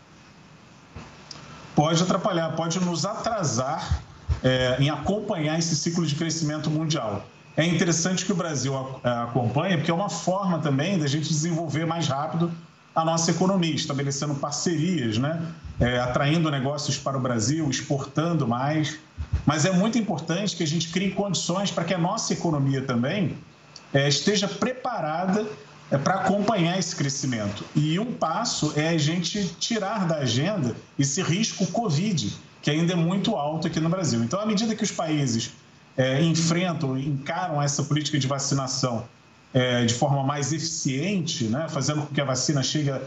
Pode 1.77 2.03
atrapalhar, 2.03 2.57
pode 2.57 2.81
nos 2.81 3.07
atrasar 3.07 4.03
é, 4.43 4.77
em 4.81 4.91
acompanhar 4.91 5.57
esse 5.57 5.77
ciclo 5.77 6.05
de 6.05 6.17
crescimento 6.17 6.69
mundial. 6.69 7.25
É 7.57 7.65
interessante 7.65 8.25
que 8.25 8.33
o 8.33 8.35
Brasil 8.35 8.77
acompanhe, 9.05 9.77
porque 9.77 9.93
é 9.93 9.95
uma 9.95 10.11
forma 10.11 10.59
também 10.59 10.99
da 10.99 11.07
gente 11.07 11.29
desenvolver 11.29 11.87
mais 11.87 12.09
rápido 12.09 12.51
a 12.95 13.05
nossa 13.05 13.31
economia, 13.31 13.75
estabelecendo 13.75 14.35
parcerias, 14.35 15.19
né? 15.19 15.43
É, 15.81 15.99
atraindo 15.99 16.49
negócios 16.51 16.97
para 16.97 17.17
o 17.19 17.21
Brasil, 17.21 17.69
exportando 17.69 18.47
mais. 18.47 18.97
Mas 19.45 19.65
é 19.65 19.73
muito 19.73 19.99
importante 19.99 20.55
que 20.55 20.63
a 20.63 20.67
gente 20.67 20.91
crie 20.91 21.11
condições 21.11 21.71
para 21.73 21.83
que 21.83 21.93
a 21.93 21.99
nossa 21.99 22.33
economia 22.33 22.83
também 22.83 23.37
é, 23.93 24.09
esteja 24.09 24.47
preparada 24.47 25.45
é, 25.91 25.99
para 25.99 26.15
acompanhar 26.15 26.79
esse 26.79 26.95
crescimento. 26.95 27.65
E 27.75 27.99
um 27.99 28.13
passo 28.13 28.73
é 28.77 28.91
a 28.91 28.99
gente 28.99 29.45
tirar 29.59 30.07
da 30.07 30.19
agenda 30.19 30.77
esse 30.97 31.21
risco 31.21 31.67
Covid, 31.67 32.33
que 32.63 32.71
ainda 32.71 32.93
é 32.93 32.97
muito 32.97 33.35
alto 33.35 33.67
aqui 33.67 33.81
no 33.81 33.89
Brasil. 33.89 34.23
Então, 34.23 34.41
à 34.41 34.47
medida 34.47 34.75
que 34.77 34.85
os 34.85 34.93
países 34.93 35.51
é, 35.97 36.23
enfrentam, 36.23 36.97
encaram 36.97 37.61
essa 37.61 37.83
política 37.83 38.19
de 38.19 38.27
vacinação 38.27 39.05
é, 39.55 39.85
de 39.85 39.95
forma 39.95 40.25
mais 40.25 40.53
eficiente, 40.53 41.45
né, 41.45 41.67
fazendo 41.69 42.03
com 42.03 42.13
que 42.13 42.21
a 42.21 42.25
vacina 42.25 42.63
chegue 42.63 42.91
a, 42.91 43.01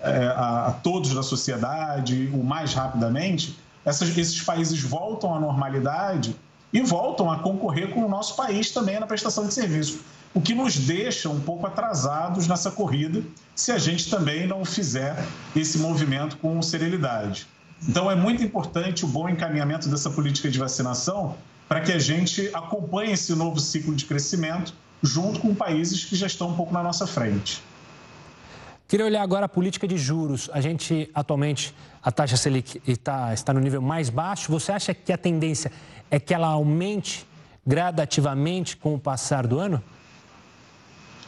é, 0.00 0.26
a, 0.26 0.66
a 0.66 0.72
todos 0.72 1.14
da 1.14 1.22
sociedade 1.22 2.28
o 2.34 2.42
mais 2.42 2.74
rapidamente, 2.74 3.56
essas, 3.84 4.16
esses 4.18 4.42
países 4.42 4.82
voltam 4.82 5.32
à 5.32 5.40
normalidade 5.40 6.34
e 6.72 6.80
voltam 6.80 7.30
a 7.30 7.38
concorrer 7.38 7.90
com 7.90 8.04
o 8.04 8.08
nosso 8.08 8.34
país 8.34 8.72
também 8.72 8.98
na 8.98 9.06
prestação 9.06 9.46
de 9.46 9.54
serviços, 9.54 10.00
o 10.34 10.40
que 10.40 10.54
nos 10.54 10.76
deixa 10.76 11.28
um 11.28 11.38
pouco 11.38 11.66
atrasados 11.66 12.48
nessa 12.48 12.70
corrida 12.70 13.22
se 13.54 13.70
a 13.70 13.78
gente 13.78 14.10
também 14.10 14.46
não 14.46 14.64
fizer 14.64 15.24
esse 15.54 15.78
movimento 15.78 16.36
com 16.38 16.60
serenidade. 16.62 17.46
Então, 17.86 18.10
é 18.10 18.14
muito 18.14 18.42
importante 18.42 19.04
o 19.04 19.08
bom 19.08 19.28
encaminhamento 19.28 19.88
dessa 19.88 20.08
política 20.08 20.48
de 20.50 20.58
vacinação 20.58 21.36
para 21.68 21.80
que 21.80 21.92
a 21.92 21.98
gente 21.98 22.48
acompanhe 22.54 23.12
esse 23.12 23.34
novo 23.34 23.60
ciclo 23.60 23.94
de 23.94 24.04
crescimento 24.04 24.72
junto 25.02 25.40
com 25.40 25.54
países 25.54 26.04
que 26.04 26.14
já 26.14 26.26
estão 26.26 26.48
um 26.48 26.54
pouco 26.54 26.72
na 26.72 26.82
nossa 26.82 27.06
frente. 27.06 27.62
Queria 28.86 29.06
olhar 29.06 29.22
agora 29.22 29.46
a 29.46 29.48
política 29.48 29.88
de 29.88 29.96
juros. 29.96 30.50
A 30.52 30.60
gente, 30.60 31.10
atualmente, 31.14 31.74
a 32.02 32.12
taxa 32.12 32.36
Selic 32.36 32.80
está, 32.86 33.32
está 33.32 33.52
no 33.52 33.60
nível 33.60 33.80
mais 33.80 34.10
baixo. 34.10 34.52
Você 34.52 34.70
acha 34.70 34.92
que 34.92 35.12
a 35.12 35.16
tendência 35.16 35.72
é 36.10 36.20
que 36.20 36.34
ela 36.34 36.48
aumente 36.48 37.26
gradativamente 37.66 38.76
com 38.76 38.94
o 38.94 38.98
passar 38.98 39.46
do 39.46 39.58
ano? 39.58 39.82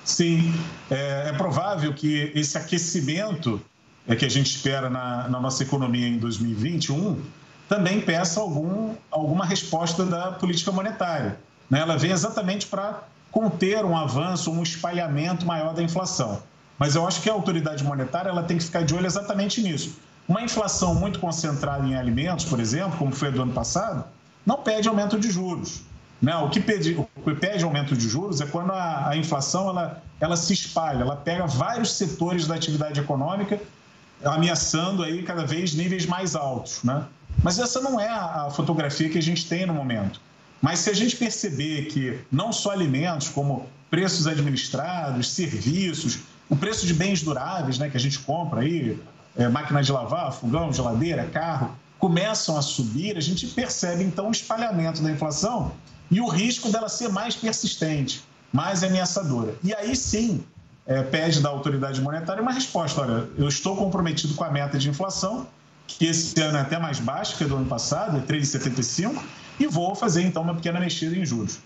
Sim, 0.05 0.53
é, 0.91 1.31
é 1.31 1.33
provável 1.33 1.95
que 1.95 2.31
esse 2.35 2.59
aquecimento 2.59 3.61
é, 4.07 4.15
que 4.15 4.27
a 4.27 4.29
gente 4.29 4.55
espera 4.55 4.91
na, 4.91 5.29
na 5.29 5.41
nossa 5.41 5.63
economia 5.63 6.07
em 6.07 6.19
2021 6.19 7.23
também 7.67 8.01
peça 8.01 8.41
algum, 8.41 8.95
alguma 9.11 9.47
resposta 9.47 10.05
da 10.05 10.33
política 10.33 10.71
monetária. 10.71 11.39
Né? 11.71 11.81
Ela 11.81 11.97
vem 11.97 12.11
exatamente 12.11 12.67
para 12.67 13.03
conter 13.35 13.85
um 13.85 13.97
avanço, 13.97 14.49
um 14.53 14.63
espalhamento 14.63 15.45
maior 15.45 15.75
da 15.75 15.83
inflação. 15.83 16.41
Mas 16.79 16.95
eu 16.95 17.05
acho 17.05 17.21
que 17.21 17.29
a 17.29 17.33
autoridade 17.33 17.83
monetária 17.83 18.31
ela 18.31 18.45
tem 18.45 18.57
que 18.57 18.63
ficar 18.63 18.85
de 18.85 18.95
olho 18.95 19.07
exatamente 19.07 19.61
nisso. 19.61 19.99
Uma 20.29 20.41
inflação 20.41 20.95
muito 20.95 21.19
concentrada 21.19 21.85
em 21.85 21.97
alimentos, 21.97 22.45
por 22.45 22.61
exemplo, 22.61 22.97
como 22.97 23.11
foi 23.11 23.33
do 23.33 23.43
ano 23.43 23.53
passado, 23.53 24.05
não 24.47 24.59
pede 24.59 24.89
aumento 24.89 25.19
de 25.19 25.33
juros. 25.33 25.83
Né? 26.23 26.35
O, 26.37 26.49
que 26.49 26.61
pede, 26.61 26.95
o 26.95 27.23
que 27.23 27.35
pede 27.35 27.65
aumento 27.65 27.97
de 27.97 28.09
juros 28.09 28.41
é 28.41 28.47
quando 28.47 28.71
a, 28.71 29.09
a 29.09 29.17
inflação 29.17 29.69
ela, 29.69 30.01
ela 30.21 30.37
se 30.37 30.53
espalha, 30.53 31.03
ela 31.03 31.17
pega 31.17 31.45
vários 31.45 31.91
setores 31.93 32.47
da 32.47 32.55
atividade 32.55 33.01
econômica, 33.01 33.61
ameaçando 34.25 35.03
aí 35.03 35.25
cada 35.25 35.45
vez 35.45 35.75
níveis 35.75 36.07
mais 36.07 36.37
altos. 36.37 36.85
Né? 36.85 37.03
Mas 37.43 37.59
essa 37.59 37.81
não 37.81 37.99
é 37.99 38.09
a 38.09 38.49
fotografia 38.55 39.09
que 39.11 39.19
a 39.19 39.23
gente 39.23 39.49
tem 39.49 39.67
no 39.67 39.75
momento. 39.75 40.21
Mas 40.65 40.79
se 40.79 40.89
a 40.89 40.95
gente 40.95 41.15
perceber 41.17 41.89
que 41.89 42.19
não 42.33 42.51
só 42.51 42.71
alimentos, 42.71 43.29
como 43.29 43.67
preços 43.91 44.27
administrados, 44.27 45.31
serviços, 45.31 46.21
o 46.49 46.57
preço 46.57 46.87
de 46.87 46.95
bens 46.95 47.21
duráveis 47.21 47.79
né, 47.79 47.91
que 47.91 47.99
a 47.99 48.01
gente 48.01 48.19
compra 48.21 48.63
aí, 48.63 48.99
é, 49.37 49.47
máquina 49.47 49.83
de 49.83 49.93
lavar, 49.93 50.33
fogão, 50.33 50.73
geladeira, 50.73 51.27
carro, 51.27 51.77
começam 51.99 52.57
a 52.57 52.63
subir, 52.63 53.15
a 53.19 53.21
gente 53.21 53.47
percebe 53.49 54.05
então 54.05 54.29
o 54.29 54.31
espalhamento 54.31 55.03
da 55.03 55.11
inflação 55.11 55.71
e 56.11 56.19
o 56.19 56.29
risco 56.29 56.73
dela 56.73 56.89
ser 56.89 57.11
mais 57.11 57.37
persistente, 57.37 58.25
mais 58.51 58.83
ameaçadora. 58.83 59.55
E 59.63 59.75
aí 59.75 59.95
sim, 59.95 60.43
é, 60.87 61.03
pede 61.03 61.43
da 61.43 61.51
autoridade 61.51 62.01
monetária 62.01 62.43
uma 62.43 62.53
resposta: 62.53 63.03
olha, 63.03 63.29
eu 63.37 63.49
estou 63.49 63.77
comprometido 63.77 64.33
com 64.33 64.45
a 64.45 64.51
meta 64.51 64.79
de 64.79 64.89
inflação, 64.89 65.47
que 65.87 66.07
esse 66.07 66.41
ano 66.41 66.57
é 66.57 66.63
até 66.63 66.79
mais 66.79 67.01
baixa 67.01 67.37
que 67.37 67.45
a 67.45 67.47
do 67.47 67.57
ano 67.57 67.67
passado, 67.67 68.17
é 68.17 68.21
3,75, 68.23 69.23
e 69.59 69.67
vou 69.67 69.95
fazer 69.95 70.23
então 70.23 70.43
uma 70.43 70.55
pequena 70.55 70.81
mexida 70.81 71.17
em 71.17 71.25
juros. 71.25 71.59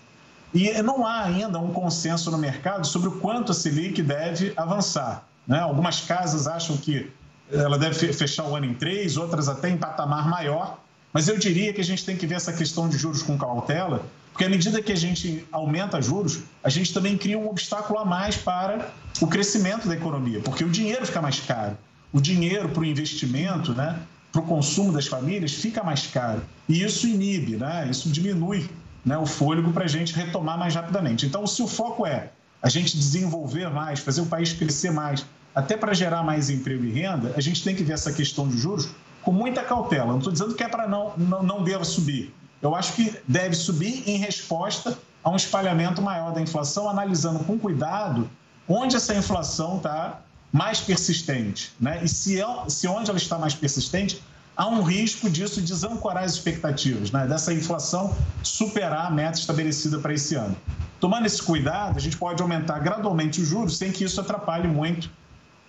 E 0.53 0.81
não 0.81 1.05
há 1.05 1.23
ainda 1.23 1.59
um 1.59 1.71
consenso 1.71 2.31
no 2.31 2.37
mercado 2.37 2.85
sobre 2.85 3.09
o 3.09 3.13
quanto 3.13 3.51
a 3.51 3.55
Selic 3.55 4.01
deve 4.01 4.53
avançar. 4.57 5.27
Né? 5.47 5.59
Algumas 5.59 6.01
casas 6.01 6.47
acham 6.47 6.75
que 6.77 7.11
ela 7.51 7.77
deve 7.77 8.13
fechar 8.13 8.45
o 8.45 8.55
ano 8.55 8.65
em 8.65 8.73
três, 8.73 9.17
outras 9.17 9.47
até 9.47 9.69
em 9.69 9.77
patamar 9.77 10.27
maior. 10.27 10.79
Mas 11.13 11.27
eu 11.27 11.37
diria 11.37 11.73
que 11.73 11.81
a 11.81 11.83
gente 11.83 12.05
tem 12.05 12.15
que 12.15 12.25
ver 12.25 12.35
essa 12.35 12.53
questão 12.53 12.87
de 12.87 12.97
juros 12.97 13.21
com 13.21 13.37
cautela, 13.37 14.03
porque 14.31 14.45
à 14.45 14.49
medida 14.49 14.81
que 14.81 14.91
a 14.91 14.95
gente 14.95 15.45
aumenta 15.51 16.01
juros, 16.01 16.41
a 16.63 16.69
gente 16.69 16.93
também 16.93 17.17
cria 17.17 17.37
um 17.37 17.49
obstáculo 17.49 17.99
a 17.99 18.05
mais 18.05 18.35
para 18.37 18.91
o 19.19 19.27
crescimento 19.27 19.87
da 19.87 19.95
economia, 19.95 20.39
porque 20.41 20.63
o 20.63 20.69
dinheiro 20.69 21.05
fica 21.05 21.21
mais 21.21 21.39
caro 21.39 21.75
o 22.11 22.19
dinheiro 22.19 22.69
para 22.69 22.81
o 22.81 22.85
investimento, 22.85 23.73
né, 23.73 23.99
para 24.31 24.41
o 24.41 24.45
consumo 24.45 24.91
das 24.91 25.07
famílias, 25.07 25.53
fica 25.53 25.83
mais 25.83 26.07
caro. 26.07 26.41
E 26.67 26.83
isso 26.83 27.07
inibe, 27.07 27.55
né, 27.55 27.87
isso 27.89 28.09
diminui 28.09 28.69
né, 29.03 29.17
o 29.17 29.25
fôlego 29.25 29.71
para 29.71 29.85
a 29.85 29.87
gente 29.87 30.13
retomar 30.13 30.57
mais 30.57 30.75
rapidamente. 30.75 31.25
Então, 31.25 31.47
se 31.47 31.61
o 31.61 31.67
foco 31.67 32.05
é 32.05 32.29
a 32.61 32.69
gente 32.69 32.95
desenvolver 32.97 33.69
mais, 33.69 33.99
fazer 33.99 34.21
o 34.21 34.25
país 34.25 34.53
crescer 34.53 34.91
mais, 34.91 35.25
até 35.55 35.75
para 35.75 35.93
gerar 35.93 36.23
mais 36.23 36.49
emprego 36.49 36.83
e 36.83 36.91
renda, 36.91 37.33
a 37.35 37.41
gente 37.41 37.63
tem 37.63 37.75
que 37.75 37.83
ver 37.83 37.93
essa 37.93 38.11
questão 38.11 38.47
de 38.47 38.57
juros 38.57 38.89
com 39.21 39.31
muita 39.31 39.63
cautela. 39.63 40.07
Não 40.07 40.17
estou 40.17 40.31
dizendo 40.31 40.53
que 40.53 40.63
é 40.63 40.67
para 40.67 40.87
não, 40.87 41.13
não, 41.17 41.43
não 41.43 41.63
deva 41.63 41.83
subir. 41.83 42.33
Eu 42.61 42.75
acho 42.75 42.93
que 42.93 43.15
deve 43.27 43.55
subir 43.55 44.03
em 44.07 44.17
resposta 44.17 44.97
a 45.23 45.29
um 45.29 45.35
espalhamento 45.35 46.01
maior 46.01 46.33
da 46.33 46.41
inflação, 46.41 46.89
analisando 46.89 47.39
com 47.43 47.57
cuidado 47.57 48.29
onde 48.67 48.95
essa 48.95 49.15
inflação 49.15 49.77
está 49.77 50.21
mais 50.51 50.79
persistente. 50.79 51.71
Né? 51.79 51.99
E 52.03 52.07
se, 52.07 52.41
é, 52.41 52.45
se 52.67 52.87
onde 52.87 53.09
ela 53.09 53.17
está 53.17 53.37
mais 53.37 53.53
persistente, 53.53 54.21
há 54.55 54.67
um 54.67 54.81
risco 54.81 55.29
disso 55.29 55.61
desancorar 55.61 56.23
as 56.23 56.33
expectativas, 56.33 57.11
né? 57.11 57.27
dessa 57.27 57.53
inflação 57.53 58.15
superar 58.43 59.07
a 59.07 59.11
meta 59.11 59.39
estabelecida 59.39 59.99
para 59.99 60.13
esse 60.13 60.35
ano. 60.35 60.55
Tomando 60.99 61.25
esse 61.25 61.41
cuidado, 61.41 61.97
a 61.97 62.01
gente 62.01 62.17
pode 62.17 62.41
aumentar 62.41 62.79
gradualmente 62.79 63.41
os 63.41 63.47
juros 63.47 63.77
sem 63.77 63.91
que 63.91 64.03
isso 64.03 64.19
atrapalhe 64.19 64.67
muito 64.67 65.05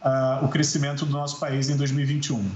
uh, 0.02 0.44
o 0.44 0.48
crescimento 0.48 1.06
do 1.06 1.12
nosso 1.12 1.38
país 1.38 1.68
em 1.68 1.76
2021. 1.76 2.50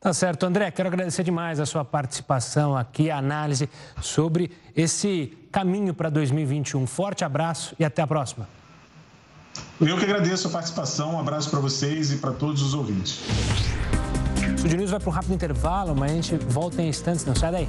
Tá 0.00 0.12
certo, 0.12 0.44
André. 0.44 0.70
Quero 0.70 0.88
agradecer 0.88 1.24
demais 1.24 1.58
a 1.58 1.64
sua 1.64 1.84
participação 1.84 2.76
aqui, 2.76 3.10
a 3.10 3.16
análise 3.16 3.68
sobre 4.02 4.52
esse 4.76 5.32
caminho 5.50 5.94
para 5.94 6.10
2021. 6.10 6.86
Forte 6.86 7.24
abraço 7.24 7.74
e 7.78 7.84
até 7.84 8.02
a 8.02 8.06
próxima. 8.06 8.46
Eu 9.80 9.98
que 9.98 10.04
agradeço 10.04 10.46
a 10.48 10.50
participação, 10.50 11.14
um 11.14 11.18
abraço 11.20 11.50
para 11.50 11.60
vocês 11.60 12.12
e 12.12 12.16
para 12.16 12.32
todos 12.32 12.62
os 12.62 12.74
ouvintes. 12.74 13.20
O 14.64 14.76
News 14.76 14.90
vai 14.90 15.00
para 15.00 15.10
um 15.10 15.12
rápido 15.12 15.34
intervalo, 15.34 15.94
mas 15.94 16.10
a 16.10 16.14
gente 16.14 16.36
volta 16.36 16.80
em 16.80 16.88
instantes, 16.88 17.24
não 17.24 17.34
sai 17.34 17.52
daí. 17.52 17.66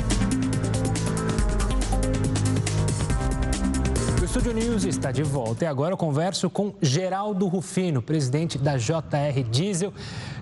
O 4.21 4.23
Estúdio 4.23 4.53
News 4.53 4.85
está 4.85 5.11
de 5.11 5.23
volta 5.23 5.65
e 5.65 5.67
agora 5.67 5.93
eu 5.93 5.97
converso 5.97 6.49
com 6.49 6.73
Geraldo 6.81 7.47
Rufino, 7.47 8.01
presidente 8.01 8.57
da 8.57 8.77
JR 8.77 9.43
Diesel. 9.51 9.93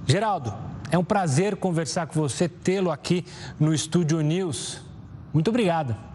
Geraldo, 0.05 0.53
é 0.91 0.97
um 0.97 1.03
prazer 1.03 1.55
conversar 1.55 2.05
com 2.07 2.19
você, 2.19 2.47
tê-lo 2.47 2.91
aqui 2.91 3.25
no 3.59 3.73
Estúdio 3.73 4.21
News. 4.21 4.79
Muito 5.33 5.49
obrigado. 5.49 6.12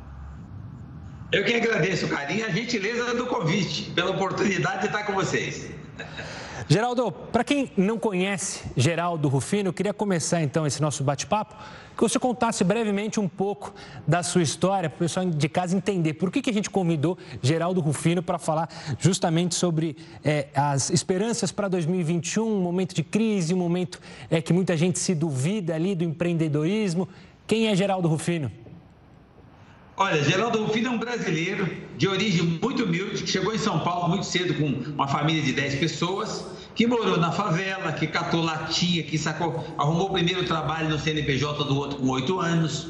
Eu 1.30 1.44
que 1.44 1.52
agradeço 1.52 2.06
o 2.06 2.08
carinho 2.08 2.40
e 2.40 2.42
a 2.42 2.48
gentileza 2.48 3.14
do 3.14 3.26
convite, 3.26 3.90
pela 3.90 4.12
oportunidade 4.12 4.80
de 4.80 4.86
estar 4.86 5.04
com 5.04 5.12
vocês. 5.12 5.68
Geraldo, 6.66 7.12
para 7.12 7.44
quem 7.44 7.70
não 7.76 7.98
conhece 7.98 8.62
Geraldo 8.74 9.28
Rufino, 9.28 9.68
eu 9.68 9.72
queria 9.74 9.92
começar 9.92 10.42
então 10.42 10.66
esse 10.66 10.80
nosso 10.80 11.04
bate-papo, 11.04 11.54
que 11.94 12.02
você 12.02 12.18
contasse 12.18 12.64
brevemente 12.64 13.20
um 13.20 13.28
pouco 13.28 13.74
da 14.06 14.22
sua 14.22 14.42
história, 14.42 14.88
para 14.88 14.96
o 14.96 14.98
pessoal 15.00 15.26
de 15.26 15.48
casa 15.50 15.76
entender 15.76 16.14
por 16.14 16.30
que, 16.30 16.40
que 16.40 16.48
a 16.48 16.52
gente 16.52 16.70
convidou 16.70 17.18
Geraldo 17.42 17.82
Rufino 17.82 18.22
para 18.22 18.38
falar 18.38 18.66
justamente 18.98 19.54
sobre 19.54 19.98
é, 20.24 20.46
as 20.54 20.88
esperanças 20.88 21.52
para 21.52 21.68
2021, 21.68 22.42
um 22.42 22.62
momento 22.62 22.94
de 22.94 23.02
crise, 23.02 23.52
um 23.52 23.58
momento 23.58 24.00
é, 24.30 24.40
que 24.40 24.54
muita 24.54 24.74
gente 24.78 24.98
se 24.98 25.14
duvida 25.14 25.74
ali 25.74 25.94
do 25.94 26.04
empreendedorismo. 26.04 27.06
Quem 27.46 27.68
é 27.68 27.76
Geraldo 27.76 28.08
Rufino? 28.08 28.50
Olha, 30.00 30.22
Geraldo 30.22 30.64
Rufino 30.64 30.88
é 30.88 30.90
um 30.92 30.98
brasileiro 30.98 31.68
de 31.96 32.06
origem 32.06 32.60
muito 32.62 32.84
humilde, 32.84 33.24
que 33.24 33.28
chegou 33.28 33.52
em 33.52 33.58
São 33.58 33.80
Paulo 33.80 34.08
muito 34.08 34.24
cedo 34.24 34.54
com 34.54 34.92
uma 34.92 35.08
família 35.08 35.42
de 35.42 35.52
10 35.52 35.74
pessoas, 35.74 36.44
que 36.74 36.86
morou 36.86 37.16
na 37.16 37.32
favela, 37.32 37.90
que 37.92 38.06
catou 38.06 38.40
latinha, 38.40 39.02
que 39.02 39.18
sacou, 39.18 39.64
arrumou 39.76 40.06
o 40.06 40.12
primeiro 40.12 40.44
trabalho 40.44 40.88
no 40.88 40.98
CNPJ 41.00 41.64
do 41.64 41.76
outro 41.76 41.98
com 41.98 42.08
8 42.10 42.38
anos. 42.38 42.88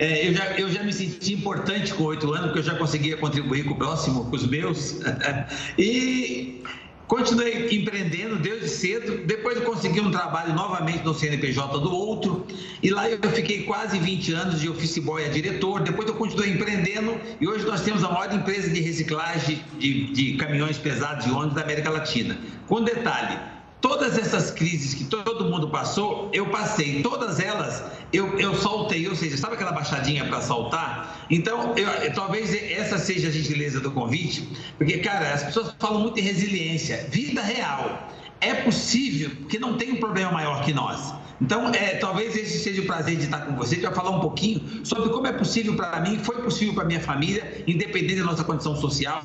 É, 0.00 0.28
eu, 0.28 0.34
já, 0.34 0.44
eu 0.58 0.70
já 0.70 0.82
me 0.82 0.92
senti 0.92 1.34
importante 1.34 1.92
com 1.92 2.04
oito 2.04 2.32
anos, 2.32 2.46
porque 2.46 2.60
eu 2.60 2.62
já 2.62 2.76
conseguia 2.76 3.16
contribuir 3.16 3.64
com 3.64 3.74
o 3.74 3.76
próximo, 3.76 4.24
com 4.26 4.36
os 4.36 4.46
meus. 4.46 5.00
e 5.76 6.62
Continuei 7.08 7.74
empreendendo 7.74 8.36
desde 8.36 8.68
cedo, 8.68 9.24
depois 9.24 9.58
consegui 9.60 9.98
um 9.98 10.10
trabalho 10.10 10.52
novamente 10.52 11.02
no 11.04 11.14
CNPJ 11.14 11.78
do 11.78 11.90
outro, 11.90 12.46
e 12.82 12.90
lá 12.90 13.08
eu 13.08 13.18
fiquei 13.30 13.62
quase 13.62 13.98
20 13.98 14.32
anos 14.34 14.60
de 14.60 14.68
office 14.68 14.98
boy 14.98 15.24
a 15.24 15.28
diretor, 15.28 15.80
depois 15.80 16.06
eu 16.06 16.14
continuei 16.14 16.50
empreendendo, 16.50 17.18
e 17.40 17.48
hoje 17.48 17.64
nós 17.64 17.80
temos 17.80 18.04
a 18.04 18.10
maior 18.10 18.34
empresa 18.34 18.68
de 18.68 18.80
reciclagem 18.82 19.58
de, 19.78 20.12
de 20.12 20.36
caminhões 20.36 20.76
pesados 20.76 21.24
e 21.24 21.30
ônibus 21.30 21.54
da 21.54 21.62
América 21.62 21.88
Latina. 21.88 22.36
Com 22.66 22.84
detalhe, 22.84 23.38
Todas 23.80 24.18
essas 24.18 24.50
crises 24.50 24.94
que 24.94 25.04
todo 25.04 25.44
mundo 25.44 25.68
passou, 25.70 26.30
eu 26.32 26.50
passei. 26.50 27.02
Todas 27.02 27.38
elas 27.38 27.82
eu, 28.12 28.38
eu 28.38 28.54
soltei, 28.54 29.06
ou 29.06 29.14
seja, 29.14 29.36
sabe 29.36 29.54
aquela 29.54 29.72
baixadinha 29.72 30.24
para 30.26 30.40
saltar? 30.40 31.26
Então, 31.30 31.74
eu, 31.76 32.12
talvez 32.14 32.54
essa 32.54 32.98
seja 32.98 33.28
a 33.28 33.30
gentileza 33.30 33.80
do 33.80 33.90
convite, 33.90 34.48
porque, 34.78 34.98
cara, 34.98 35.34
as 35.34 35.44
pessoas 35.44 35.74
falam 35.78 36.00
muito 36.00 36.18
em 36.18 36.22
resiliência. 36.22 37.06
Vida 37.10 37.42
real. 37.42 38.08
É 38.40 38.54
possível, 38.54 39.30
porque 39.40 39.58
não 39.58 39.76
tem 39.76 39.92
um 39.92 39.96
problema 39.96 40.32
maior 40.32 40.64
que 40.64 40.72
nós. 40.72 41.12
Então, 41.40 41.68
é, 41.68 41.94
talvez 41.96 42.36
esse 42.36 42.58
seja 42.58 42.82
o 42.82 42.86
prazer 42.86 43.16
de 43.16 43.24
estar 43.24 43.46
com 43.46 43.54
você, 43.54 43.76
para 43.76 43.92
falar 43.92 44.10
um 44.10 44.20
pouquinho 44.20 44.84
sobre 44.84 45.08
como 45.10 45.26
é 45.26 45.32
possível 45.32 45.76
para 45.76 46.00
mim, 46.00 46.18
foi 46.18 46.42
possível 46.42 46.74
para 46.74 46.84
minha 46.84 47.00
família, 47.00 47.62
independente 47.66 48.16
da 48.16 48.24
nossa 48.24 48.42
condição 48.42 48.74
social. 48.74 49.22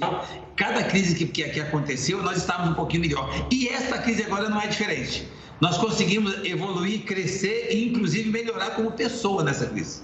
Cada 0.56 0.84
crise 0.84 1.16
que, 1.16 1.26
que, 1.26 1.44
que 1.50 1.60
aconteceu, 1.60 2.22
nós 2.22 2.38
estávamos 2.38 2.72
um 2.72 2.76
pouquinho 2.76 3.02
melhor. 3.02 3.30
E 3.52 3.68
esta 3.68 3.98
crise 3.98 4.24
agora 4.24 4.48
não 4.48 4.62
é 4.62 4.68
diferente. 4.68 5.28
Nós 5.60 5.78
conseguimos 5.78 6.44
evoluir, 6.44 7.04
crescer 7.04 7.70
e, 7.72 7.90
inclusive, 7.90 8.30
melhorar 8.30 8.72
como 8.72 8.92
pessoa 8.92 9.44
nessa 9.44 9.66
crise. 9.66 10.02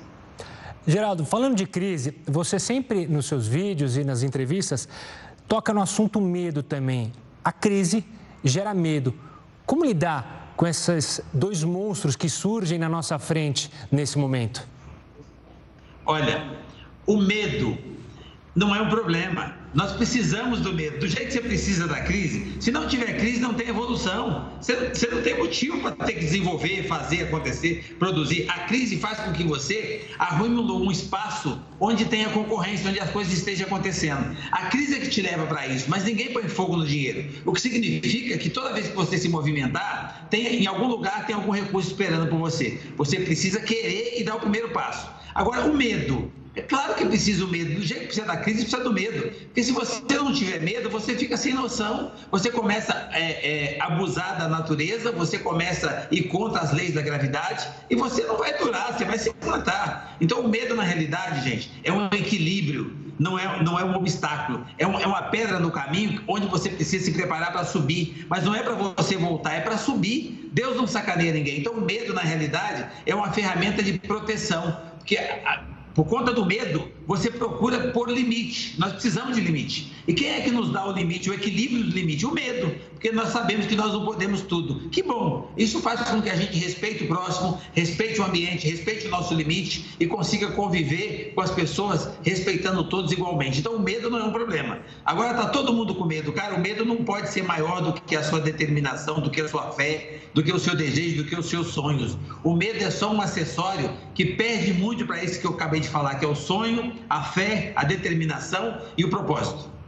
Geraldo, 0.88 1.26
falando 1.26 1.56
de 1.56 1.68
crise, 1.68 2.16
você 2.26 2.58
sempre 2.58 3.06
nos 3.06 3.28
seus 3.28 3.48
vídeos 3.48 3.98
e 3.98 4.04
nas 4.04 4.24
entrevistas 4.24 4.88
toca 5.48 5.74
no 5.74 5.82
assunto 5.82 6.20
medo 6.20 6.64
também. 6.64 7.12
A 7.44 7.52
crise 7.52 8.04
gera 8.44 8.74
medo. 8.74 9.14
Como 9.66 9.86
lidar 9.86 10.39
com 10.60 10.68
esses 10.68 11.22
dois 11.34 11.64
monstros 11.64 12.18
que 12.18 12.28
surgem 12.28 12.78
na 12.78 12.90
nossa 12.90 13.18
frente 13.18 13.72
nesse 13.90 14.18
momento? 14.18 14.68
Olha, 16.06 16.52
o 17.08 17.16
medo 17.16 17.78
não 18.54 18.76
é 18.76 18.82
um 18.82 18.90
problema. 18.90 19.56
Nós 19.74 19.92
precisamos 19.92 20.62
do 20.62 20.74
medo. 20.74 21.00
Do 21.00 21.08
jeito 21.08 21.28
que 21.28 21.34
você 21.34 21.42
precisa 21.42 21.88
da 21.88 22.02
crise, 22.02 22.56
se 22.60 22.72
não 22.72 22.88
tiver 22.88 23.18
crise, 23.18 23.40
não 23.40 23.54
tem 23.54 23.70
evolução. 23.70 24.52
Você, 24.60 24.76
você 24.90 25.08
não 25.08 25.22
tem 25.22 25.38
motivo 25.38 25.80
para 25.80 25.92
ter 26.06 26.14
que 26.14 26.20
desenvolver, 26.22 26.88
fazer 26.88 27.24
acontecer, 27.24 27.96
produzir. 28.00 28.46
A 28.50 28.62
crise 28.62 28.98
faz 28.98 29.20
com 29.20 29.32
que 29.32 29.44
você 29.44 30.08
arrume 30.18 30.60
um 30.60 30.92
espaço 30.92 31.62
onde 31.80 32.06
tenha 32.06 32.30
concorrência, 32.30 32.90
onde 32.90 33.00
as 33.00 33.12
coisas 33.12 33.32
estejam 33.32 33.68
acontecendo. 33.68 34.36
A 34.52 34.66
crise 34.68 34.96
é 34.96 35.00
que 35.00 35.10
te 35.10 35.22
leva 35.22 35.46
para 35.46 35.68
isso, 35.68 35.86
mas 35.88 36.04
ninguém 36.04 36.34
põe 36.34 36.44
fogo 36.50 36.76
no 36.76 36.86
dinheiro. 36.86 37.30
O 37.46 37.54
que 37.54 37.62
significa 37.62 38.38
que 38.38 38.50
toda 38.50 38.74
vez 38.74 38.88
que 38.88 38.96
você 38.96 39.18
se 39.18 39.30
movimentar, 39.30 40.28
tem, 40.30 40.64
em 40.64 40.68
algum 40.68 40.88
lugar 40.88 41.26
tem 41.26 41.36
algum 41.36 41.52
recurso 41.52 41.90
esperando 41.90 42.28
por 42.28 42.40
você. 42.40 42.80
Você 42.98 43.20
precisa 43.20 43.60
querer 43.60 44.20
e 44.20 44.24
dar 44.24 44.36
o 44.36 44.40
primeiro 44.40 44.70
passo. 44.70 45.19
Agora, 45.40 45.66
o 45.68 45.74
medo. 45.74 46.30
É 46.54 46.62
claro 46.62 46.96
que 46.96 47.06
precisa 47.06 47.46
o 47.46 47.48
medo. 47.48 47.76
Do 47.76 47.82
jeito 47.82 48.02
que 48.02 48.06
precisa 48.08 48.28
da 48.28 48.36
crise, 48.36 48.64
precisa 48.64 48.84
do 48.84 48.92
medo. 48.92 49.32
Porque 49.46 49.64
se 49.64 49.72
você 49.72 50.02
não 50.10 50.34
tiver 50.34 50.60
medo, 50.60 50.90
você 50.90 51.16
fica 51.16 51.38
sem 51.38 51.54
noção. 51.54 52.12
Você 52.30 52.52
começa 52.52 52.94
a 52.94 53.18
é, 53.18 53.78
é, 53.78 53.82
abusar 53.82 54.38
da 54.38 54.50
natureza, 54.50 55.14
você 55.14 55.38
começa 55.38 56.10
ir 56.12 56.24
contra 56.24 56.60
as 56.60 56.74
leis 56.74 56.94
da 56.94 57.02
gravidade 57.02 57.66
e 57.90 57.96
você 57.96 58.26
não 58.26 58.38
vai 58.38 58.58
durar, 58.58 58.98
você 58.98 59.06
vai 59.06 59.18
se 59.18 59.34
plantar. 59.36 60.18
Então, 60.20 60.42
o 60.42 60.50
medo, 60.50 60.76
na 60.76 60.84
realidade, 60.84 61.50
gente, 61.50 61.72
é 61.86 61.94
um 61.94 62.08
equilíbrio, 62.08 62.94
não 63.18 63.40
é, 63.40 63.64
não 63.64 63.80
é 63.80 63.86
um 63.86 63.96
obstáculo. 63.96 64.66
É, 64.78 64.86
um, 64.86 65.00
é 65.00 65.08
uma 65.08 65.22
pedra 65.24 65.58
no 65.58 65.72
caminho 65.72 66.22
onde 66.28 66.48
você 66.48 66.70
precisa 66.70 67.06
se 67.06 67.12
preparar 67.14 67.54
para 67.54 67.64
subir. 67.64 68.26
Mas 68.30 68.44
não 68.44 68.54
é 68.54 68.62
para 68.62 68.74
você 68.74 69.16
voltar, 69.16 69.54
é 69.54 69.62
para 69.62 69.78
subir. 69.78 70.50
Deus 70.52 70.76
não 70.76 70.88
sacaneia 70.88 71.32
ninguém. 71.32 71.60
Então, 71.60 71.74
o 71.74 71.82
medo, 71.82 72.14
na 72.14 72.22
realidade, 72.22 72.86
é 73.06 73.14
uma 73.14 73.32
ferramenta 73.32 73.84
de 73.84 74.00
proteção. 74.00 74.89
Porque 75.10 75.18
por 75.96 76.06
conta 76.06 76.32
do 76.32 76.46
medo, 76.46 76.88
você 77.08 77.32
procura 77.32 77.92
por 77.92 78.12
limite. 78.12 78.80
Nós 78.80 78.94
precisamos 78.94 79.36
de 79.36 79.42
limite. 79.42 79.92
E 80.08 80.14
quem 80.14 80.30
é 80.30 80.42
que 80.42 80.52
nos 80.52 80.72
dá 80.72 80.88
o 80.88 80.92
limite, 80.92 81.30
o 81.30 81.34
equilíbrio 81.34 81.84
do 81.84 81.92
limite? 81.92 82.26
O 82.26 82.32
medo, 82.32 82.76
porque 82.92 83.12
nós 83.12 83.30
sabemos 83.30 83.66
que 83.66 83.76
nós 83.76 83.94
não 83.94 84.04
podemos 84.06 84.42
tudo. 84.42 84.90
Que 84.90 85.02
bom! 85.02 85.52
Isso 85.58 85.80
faz 85.80 86.02
com 86.10 86.22
que 86.22 86.30
a 86.30 86.36
gente 86.36 86.58
respeite 86.58 87.04
o 87.04 87.08
próximo, 87.08 87.60
respeite 87.74 88.20
o 88.20 88.24
ambiente, 88.24 88.68
respeite 88.68 89.08
o 89.08 89.10
nosso 89.10 89.34
limite 89.34 89.96
e 90.00 90.06
consiga 90.06 90.52
conviver 90.52 91.32
com 91.34 91.42
as 91.42 91.52
pessoas 91.52 92.10
respeitando 92.24 92.84
todos 92.90 93.12
igualmente. 93.12 93.60
Então, 93.60 93.76
o 93.76 93.80
medo 93.80 94.10
não 94.10 94.20
é 94.20 94.24
um 94.24 94.32
problema. 94.32 94.80
Agora 95.06 95.32
está 95.32 95.48
todo 95.48 95.74
mundo 95.74 95.96
com 95.96 96.06
medo. 96.06 96.34
Cara, 96.34 96.56
o 96.56 96.60
medo 96.60 96.84
não 96.84 96.98
pode 96.98 97.30
ser 97.30 97.44
maior 97.44 97.82
do 97.82 97.94
que 97.94 98.16
a 98.16 98.24
sua 98.24 98.40
determinação, 98.40 99.20
do 99.22 99.30
que 99.30 99.42
a 99.42 99.48
sua 99.48 99.72
fé, 99.72 100.20
do 100.34 100.44
que 100.44 100.52
o 100.52 100.60
seu 100.60 100.76
desejo, 100.76 101.24
do 101.24 101.30
que 101.30 101.38
os 101.38 101.46
seus 101.46 101.68
sonhos. 101.68 102.18
O 102.44 102.56
medo 102.56 102.84
é 102.84 102.92
só 102.92 103.14
um 103.14 103.22
acessório 103.22 103.92
que 104.14 104.26
perde 104.26 104.74
muito 104.74 105.06
para 105.06 105.24
esse 105.24 105.40
que 105.40 105.48
eu 105.48 105.52
acabei 105.52 105.80
de 105.80 105.88
falar, 105.88 106.16
que 106.16 106.26
é 106.26 106.28
o 106.28 106.36
sonho, 106.36 106.94
a 107.10 107.24
fé, 107.24 107.72
a 107.76 107.84
determinação 107.84 108.78
e 108.98 109.06
o 109.06 109.10
propósito. 109.10 109.79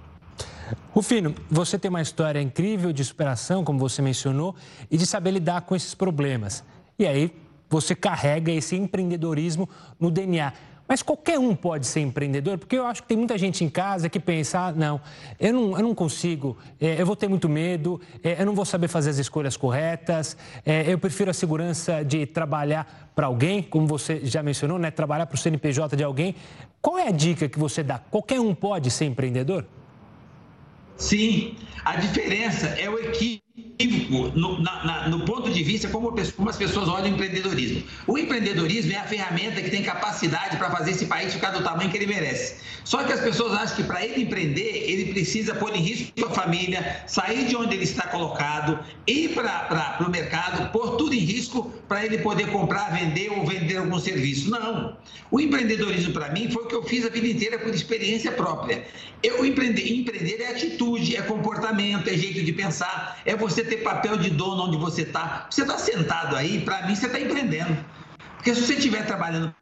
Rufino, 0.92 1.34
você 1.50 1.78
tem 1.78 1.90
uma 1.90 2.02
história 2.02 2.42
incrível 2.42 2.92
de 2.92 3.04
superação, 3.04 3.64
como 3.64 3.80
você 3.80 4.02
mencionou, 4.02 4.56
e 4.90 4.98
de 4.98 5.06
saber 5.06 5.32
lidar 5.32 5.62
com 5.62 5.76
esses 5.76 5.96
problemas. 5.96 6.64
E 6.98 7.06
aí 7.06 7.34
você 7.70 7.96
carrega 7.96 8.52
esse 8.52 8.76
empreendedorismo 8.76 9.70
no 10.00 10.12
DNA. 10.12 10.54
Mas 10.92 11.02
qualquer 11.02 11.40
um 11.40 11.56
pode 11.56 11.88
ser 11.88 12.02
empreendedor, 12.02 12.58
porque 12.58 12.78
eu 12.78 12.86
acho 12.86 13.02
que 13.02 13.08
tem 13.08 13.18
muita 13.18 13.38
gente 13.38 13.64
em 13.64 13.70
casa 13.70 14.10
que 14.10 14.20
pensa: 14.20 14.60
ah, 14.60 14.72
não, 14.74 15.00
eu 15.40 15.54
não, 15.54 15.78
eu 15.78 15.84
não 15.84 15.96
consigo, 15.96 16.58
é, 16.82 17.02
eu 17.02 17.06
vou 17.06 17.16
ter 17.16 17.30
muito 17.30 17.48
medo, 17.48 18.02
é, 18.22 18.42
eu 18.42 18.46
não 18.46 18.54
vou 18.54 18.66
saber 18.66 18.90
fazer 18.90 19.12
as 19.12 19.18
escolhas 19.18 19.56
corretas, 19.56 20.36
é, 20.66 20.92
eu 20.92 21.00
prefiro 21.00 21.32
a 21.32 21.34
segurança 21.34 22.04
de 22.04 22.26
trabalhar 22.26 23.10
para 23.16 23.28
alguém, 23.28 23.64
como 23.64 23.88
você 23.88 24.20
já 24.26 24.44
mencionou, 24.44 24.78
né? 24.78 24.92
trabalhar 24.92 25.28
para 25.28 25.36
o 25.36 25.38
CNPJ 25.38 25.96
de 25.96 26.04
alguém. 26.04 26.36
Qual 26.82 26.98
é 26.98 27.08
a 27.08 27.12
dica 27.12 27.48
que 27.48 27.58
você 27.58 27.82
dá? 27.82 27.98
Qualquer 27.98 28.42
um 28.42 28.54
pode 28.54 28.92
ser 28.92 29.06
empreendedor? 29.06 29.66
Sim, 30.98 31.58
a 31.84 31.96
diferença 31.96 32.68
é 32.68 32.90
o 32.90 32.98
equilíbrio 33.00 33.51
no, 34.36 34.62
na, 34.62 35.10
no 35.10 35.26
ponto 35.26 35.50
de 35.52 35.64
vista 35.64 35.88
como, 35.90 36.14
como, 36.36 36.50
as 36.50 36.58
pessoas 36.58 36.88
olham 36.88 37.12
o 37.12 37.14
empreendedorismo. 37.16 37.84
O 38.08 38.18
empreendedorismo 38.18 38.94
é 38.94 38.98
a 38.98 39.04
ferramenta 39.04 39.62
que 39.62 39.70
tem 39.70 39.84
capacidade 39.84 40.58
para 40.58 40.70
fazer 40.72 40.92
esse 40.92 41.06
país 41.06 41.34
ficar 41.34 41.52
do 41.52 41.64
tamanho 41.64 41.90
que 41.90 41.98
ele 41.98 42.08
merece. 42.08 42.56
Só 42.84 43.04
que 43.04 43.12
as 43.12 43.20
pessoas 43.20 43.54
acham 43.54 43.76
que 43.76 43.84
para 43.84 44.06
ele 44.06 44.24
empreender, 44.24 44.90
ele 44.90 45.12
precisa 45.14 45.54
pôr 45.56 45.76
em 45.76 45.82
risco 45.82 46.12
sua 46.18 46.30
família, 46.32 47.04
sair 47.08 47.46
de 47.46 47.56
onde 47.56 47.76
ele 47.76 47.84
está 47.84 48.08
colocado, 48.08 48.80
ir 49.06 49.30
para 49.30 49.98
o 50.06 50.10
mercado, 50.10 50.72
pôr 50.72 50.96
tudo 50.98 51.14
em 51.14 51.20
risco 51.20 51.72
para 51.88 52.06
ele 52.06 52.20
poder 52.20 52.50
comprar, 52.52 52.92
vender 52.92 53.32
ou 53.32 53.46
vender 53.46 53.78
algum 53.78 54.00
serviço. 54.00 54.50
Não. 54.50 54.98
O 55.30 55.40
empreendedorismo, 55.40 56.14
para 56.14 56.30
mim, 56.30 56.50
foi 56.50 56.64
o 56.64 56.68
que 56.68 56.76
eu 56.76 56.84
fiz 56.84 57.06
a 57.06 57.10
vida 57.10 57.28
inteira 57.28 57.60
por 57.60 57.74
experiência 57.74 58.32
própria. 58.32 58.86
Eu 59.24 59.46
empreender, 59.46 59.88
empreender 59.94 60.42
é 60.42 60.48
atitude, 60.48 61.16
é 61.16 61.22
comportamento, 61.22 62.10
é 62.10 62.18
jeito 62.18 62.44
de 62.44 62.52
pensar, 62.52 63.22
é 63.24 63.36
você 63.42 63.64
ter 63.64 63.78
papel 63.78 64.18
de 64.18 64.30
dono 64.30 64.64
onde 64.64 64.78
você 64.78 65.02
está. 65.02 65.48
Você 65.50 65.64
está 65.64 65.78
sentado 65.78 66.36
aí, 66.36 66.62
para 66.62 66.86
mim, 66.88 66.96
você 66.96 67.08
está 67.08 67.20
empreendendo. 67.20 67.78
Porque 68.36 68.56
se 68.56 68.62
você 68.62 68.76
estiver 68.76 69.06
trabalhando 69.06 69.54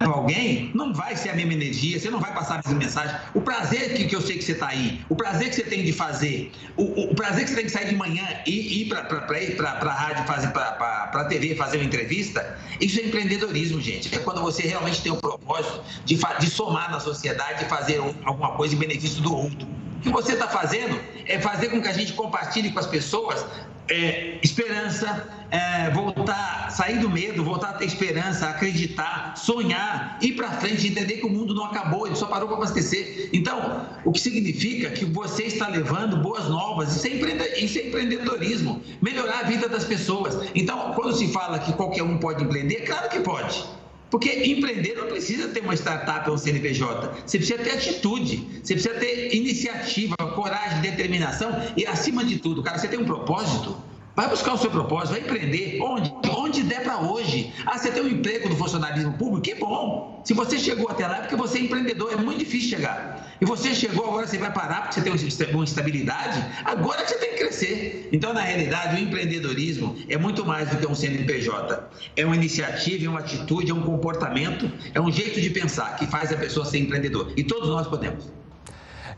alguém, 0.00 0.70
não 0.74 0.92
vai 0.92 1.16
ser 1.16 1.30
a 1.30 1.34
mesma 1.34 1.54
energia, 1.54 1.98
você 1.98 2.10
não 2.10 2.20
vai 2.20 2.32
passar 2.34 2.54
a 2.54 2.56
mesma 2.58 2.74
mensagem. 2.74 3.16
O 3.34 3.40
prazer 3.40 3.94
que, 3.94 4.06
que 4.06 4.14
eu 4.14 4.20
sei 4.20 4.36
que 4.36 4.44
você 4.44 4.52
está 4.52 4.68
aí, 4.68 5.00
o 5.08 5.16
prazer 5.16 5.48
que 5.48 5.56
você 5.56 5.62
tem 5.62 5.84
de 5.84 5.92
fazer, 5.92 6.52
o, 6.76 7.10
o 7.10 7.14
prazer 7.14 7.44
que 7.44 7.50
você 7.50 7.56
tem 7.56 7.66
de 7.66 7.72
sair 7.72 7.88
de 7.88 7.96
manhã 7.96 8.26
e 8.46 8.82
ir 8.82 8.88
para 8.88 9.00
a 9.00 9.92
rádio, 9.92 10.24
fazer 10.26 10.48
para 10.48 11.10
a 11.12 11.24
TV, 11.24 11.54
fazer 11.54 11.78
uma 11.78 11.86
entrevista, 11.86 12.58
isso 12.80 13.00
é 13.00 13.04
empreendedorismo, 13.04 13.80
gente. 13.80 14.14
É 14.14 14.18
quando 14.18 14.42
você 14.42 14.62
realmente 14.62 15.00
tem 15.00 15.12
o 15.12 15.16
propósito 15.16 15.82
de, 16.04 16.18
de 16.40 16.50
somar 16.50 16.90
na 16.90 17.00
sociedade 17.00 17.64
e 17.64 17.68
fazer 17.68 17.98
alguma 18.24 18.52
coisa 18.52 18.74
em 18.74 18.78
benefício 18.78 19.22
do 19.22 19.34
outro. 19.34 19.73
Que 20.04 20.10
você 20.10 20.34
está 20.34 20.46
fazendo 20.46 21.00
é 21.26 21.40
fazer 21.40 21.70
com 21.70 21.82
que 21.82 21.88
a 21.88 21.92
gente 21.92 22.12
compartilhe 22.12 22.70
com 22.70 22.78
as 22.78 22.86
pessoas 22.86 23.44
é, 23.88 24.38
esperança, 24.42 25.28
é, 25.50 25.90
voltar, 25.90 26.70
sair 26.70 26.98
do 26.98 27.10
medo, 27.10 27.44
voltar 27.44 27.70
a 27.70 27.72
ter 27.74 27.84
esperança, 27.84 28.48
acreditar, 28.48 29.36
sonhar, 29.36 30.18
ir 30.22 30.32
para 30.32 30.50
frente, 30.52 30.88
entender 30.88 31.18
que 31.18 31.26
o 31.26 31.30
mundo 31.30 31.54
não 31.54 31.64
acabou, 31.64 32.06
ele 32.06 32.16
só 32.16 32.26
parou 32.26 32.48
para 32.48 32.56
abastecer. 32.58 33.28
Então, 33.32 33.86
o 34.04 34.12
que 34.12 34.20
significa 34.20 34.90
que 34.90 35.04
você 35.04 35.44
está 35.44 35.68
levando 35.68 36.16
boas 36.18 36.48
novas, 36.48 36.96
isso 36.96 37.06
é, 37.06 37.58
isso 37.58 37.78
é 37.78 37.88
empreendedorismo, 37.88 38.82
melhorar 39.02 39.40
a 39.40 39.42
vida 39.44 39.68
das 39.68 39.84
pessoas. 39.84 40.38
Então, 40.54 40.92
quando 40.94 41.14
se 41.14 41.28
fala 41.32 41.58
que 41.58 41.72
qualquer 41.72 42.02
um 42.02 42.18
pode 42.18 42.44
empreender, 42.44 42.86
claro 42.86 43.08
que 43.08 43.20
pode. 43.20 43.64
Porque 44.14 44.30
empreender 44.48 44.94
não 44.94 45.08
precisa 45.08 45.48
ter 45.48 45.58
uma 45.58 45.74
startup 45.74 46.30
ou 46.30 46.36
um 46.36 46.38
CNPJ. 46.38 47.22
Você 47.26 47.36
precisa 47.36 47.58
ter 47.58 47.72
atitude, 47.72 48.46
você 48.62 48.74
precisa 48.74 48.94
ter 48.94 49.34
iniciativa, 49.34 50.14
coragem, 50.36 50.82
determinação 50.82 51.50
e, 51.76 51.84
acima 51.84 52.24
de 52.24 52.38
tudo, 52.38 52.62
cara, 52.62 52.78
você 52.78 52.86
tem 52.86 53.00
um 53.00 53.04
propósito. 53.04 53.76
Vai 54.14 54.28
buscar 54.28 54.54
o 54.54 54.56
seu 54.56 54.70
propósito, 54.70 55.14
vai 55.14 55.20
empreender 55.22 55.80
onde, 55.82 56.12
onde 56.30 56.62
der 56.62 56.84
para 56.84 57.00
hoje. 57.00 57.52
Ah, 57.66 57.76
você 57.76 57.90
tem 57.90 58.04
um 58.04 58.08
emprego 58.08 58.48
no 58.48 58.56
funcionalismo 58.56 59.14
público? 59.14 59.40
Que 59.40 59.56
bom! 59.56 60.22
Se 60.24 60.32
você 60.32 60.60
chegou 60.60 60.88
até 60.88 61.08
lá 61.08 61.16
é 61.16 61.20
porque 61.22 61.34
você 61.34 61.58
é 61.58 61.62
empreendedor, 61.62 62.12
é 62.12 62.16
muito 62.16 62.38
difícil 62.38 62.70
chegar. 62.70 63.13
E 63.40 63.44
você 63.44 63.74
chegou, 63.74 64.06
agora 64.06 64.26
você 64.26 64.38
vai 64.38 64.52
parar 64.52 64.82
porque 64.82 65.00
você 65.00 65.44
tem 65.44 65.54
uma 65.54 65.64
estabilidade, 65.64 66.44
agora 66.64 67.06
você 67.06 67.16
tem 67.16 67.30
que 67.30 67.36
crescer. 67.36 68.08
Então, 68.12 68.32
na 68.32 68.40
realidade, 68.40 68.96
o 68.96 68.98
empreendedorismo 68.98 69.96
é 70.08 70.16
muito 70.16 70.44
mais 70.44 70.68
do 70.70 70.76
que 70.76 70.86
um 70.86 70.94
CNPJ. 70.94 71.90
É 72.16 72.24
uma 72.24 72.36
iniciativa, 72.36 73.06
é 73.06 73.08
uma 73.08 73.20
atitude, 73.20 73.70
é 73.70 73.74
um 73.74 73.82
comportamento, 73.82 74.70
é 74.94 75.00
um 75.00 75.10
jeito 75.10 75.40
de 75.40 75.50
pensar 75.50 75.96
que 75.96 76.06
faz 76.06 76.32
a 76.32 76.36
pessoa 76.36 76.64
ser 76.64 76.78
empreendedor. 76.78 77.32
E 77.36 77.44
todos 77.44 77.68
nós 77.68 77.86
podemos. 77.86 78.30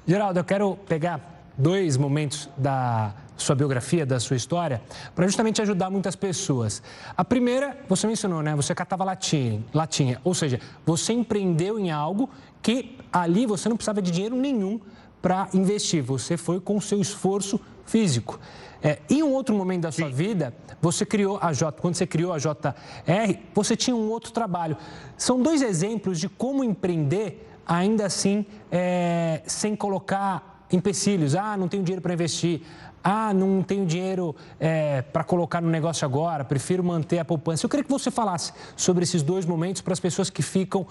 Geraldo, 0.06 0.38
eu 0.38 0.44
quero 0.44 0.76
pegar 0.88 1.44
dois 1.58 1.96
momentos 1.96 2.48
da 2.56 3.14
sua 3.36 3.54
biografia, 3.54 4.06
da 4.06 4.18
sua 4.18 4.36
história, 4.36 4.82
para 5.14 5.26
justamente 5.26 5.60
ajudar 5.62 5.90
muitas 5.90 6.16
pessoas. 6.16 6.82
A 7.16 7.24
primeira, 7.24 7.78
você 7.88 8.06
mencionou, 8.06 8.42
né? 8.42 8.54
Você 8.56 8.74
catava 8.74 9.04
latinha, 9.04 9.62
latinha, 9.72 10.20
ou 10.24 10.34
seja, 10.34 10.60
você 10.84 11.12
empreendeu 11.12 11.78
em 11.78 11.90
algo 11.90 12.30
que 12.62 12.98
ali 13.12 13.46
você 13.46 13.68
não 13.68 13.76
precisava 13.76 14.00
de 14.00 14.10
dinheiro 14.10 14.36
nenhum 14.36 14.80
para 15.20 15.48
investir, 15.54 16.02
você 16.02 16.36
foi 16.36 16.60
com 16.60 16.76
o 16.76 16.80
seu 16.80 17.00
esforço 17.00 17.60
físico. 17.84 18.38
É, 18.82 18.98
em 19.08 19.22
um 19.22 19.32
outro 19.32 19.54
momento 19.54 19.82
da 19.82 19.92
sua 19.92 20.08
Sim. 20.08 20.14
vida, 20.14 20.54
você 20.80 21.04
criou 21.04 21.38
a 21.40 21.52
J, 21.52 21.80
quando 21.80 21.94
você 21.94 22.06
criou 22.06 22.32
a 22.32 22.38
JR, 22.38 23.38
você 23.54 23.74
tinha 23.74 23.96
um 23.96 24.08
outro 24.08 24.30
trabalho. 24.32 24.76
São 25.16 25.42
dois 25.42 25.62
exemplos 25.62 26.20
de 26.20 26.28
como 26.28 26.62
empreender 26.62 27.48
ainda 27.66 28.06
assim, 28.06 28.46
é, 28.70 29.42
sem 29.46 29.74
colocar 29.74 30.64
empecilhos. 30.70 31.34
Ah, 31.34 31.56
não 31.56 31.68
tenho 31.68 31.82
dinheiro 31.82 32.02
para 32.02 32.12
investir. 32.12 32.62
Ah, 33.08 33.32
não 33.32 33.62
tenho 33.62 33.86
dinheiro 33.86 34.34
é, 34.58 35.00
para 35.00 35.22
colocar 35.22 35.60
no 35.60 35.70
negócio 35.70 36.04
agora, 36.04 36.44
prefiro 36.44 36.82
manter 36.82 37.20
a 37.20 37.24
poupança. 37.24 37.64
Eu 37.64 37.70
queria 37.70 37.84
que 37.84 37.90
você 37.90 38.10
falasse 38.10 38.52
sobre 38.74 39.04
esses 39.04 39.22
dois 39.22 39.46
momentos 39.46 39.80
para 39.80 39.92
as 39.92 40.00
pessoas 40.00 40.28
que 40.28 40.42
ficam 40.42 40.84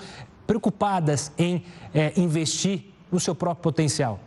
preocupadas 0.47 1.33
em 1.37 1.65
é, 1.93 2.13
investir 2.15 2.85
no 3.11 3.19
seu 3.19 3.35
próprio 3.35 3.61
potencial. 3.61 4.17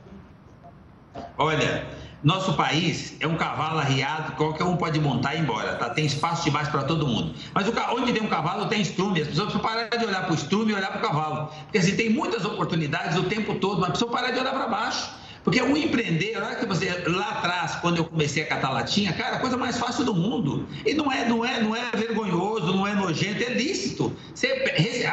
Olha, 1.39 1.87
nosso 2.23 2.53
país 2.59 3.17
é 3.21 3.27
um 3.27 3.37
cavalo 3.37 3.79
arriado, 3.79 4.33
qualquer 4.33 4.65
um 4.65 4.77
pode 4.77 5.01
montar 5.01 5.35
e 5.35 5.39
ir 5.39 5.41
embora, 5.41 5.77
tá? 5.77 5.89
Tem 5.89 6.05
espaço 6.05 6.45
demais 6.45 6.69
para 6.69 6.83
todo 6.83 7.07
mundo. 7.07 7.33
Mas 7.55 7.67
o, 7.67 7.73
onde 7.99 8.13
tem 8.13 8.23
um 8.23 8.29
cavalo, 8.29 8.67
tem 8.67 8.83
estrume. 8.83 9.23
As 9.23 9.29
pessoas 9.29 9.51
precisam 9.51 9.67
parar 9.67 9.89
de 9.89 10.05
olhar 10.05 10.25
para 10.25 10.33
o 10.33 10.35
estrume 10.35 10.73
e 10.73 10.75
olhar 10.75 10.91
para 10.91 10.99
o 10.99 11.09
cavalo. 11.09 11.51
Porque 11.63 11.79
assim, 11.79 11.97
tem 11.97 12.11
muitas 12.11 12.45
oportunidades 12.45 13.17
o 13.17 13.23
tempo 13.23 13.55
todo, 13.55 13.81
mas 13.81 13.89
precisam 13.89 14.13
parar 14.13 14.31
de 14.31 14.41
olhar 14.41 14.53
para 14.53 14.67
baixo. 14.67 15.17
Porque 15.45 15.61
o 15.61 15.77
empreender, 15.77 16.37
hora 16.37 16.57
que 16.57 16.67
você, 16.67 16.91
lá 17.07 17.31
atrás, 17.31 17.77
quando 17.77 17.99
eu 17.99 18.05
comecei 18.05 18.43
a 18.43 18.47
catar 18.47 18.71
latinha, 18.71 19.13
cara, 19.13 19.37
a 19.37 19.39
coisa 19.39 19.57
mais 19.57 19.79
fácil 19.79 20.05
do 20.05 20.15
mundo. 20.15 20.67
E 20.85 20.95
não 20.95 21.11
é, 21.11 21.29
não 21.29 21.45
é, 21.45 21.61
não 21.61 21.75
é 21.75 21.91
vergonhoso, 21.95 22.75
não 22.75 22.87
é 22.87 22.95
nojento, 22.95 23.43
é 23.43 23.55
lícito. 23.55 24.15
Você, 24.35 24.65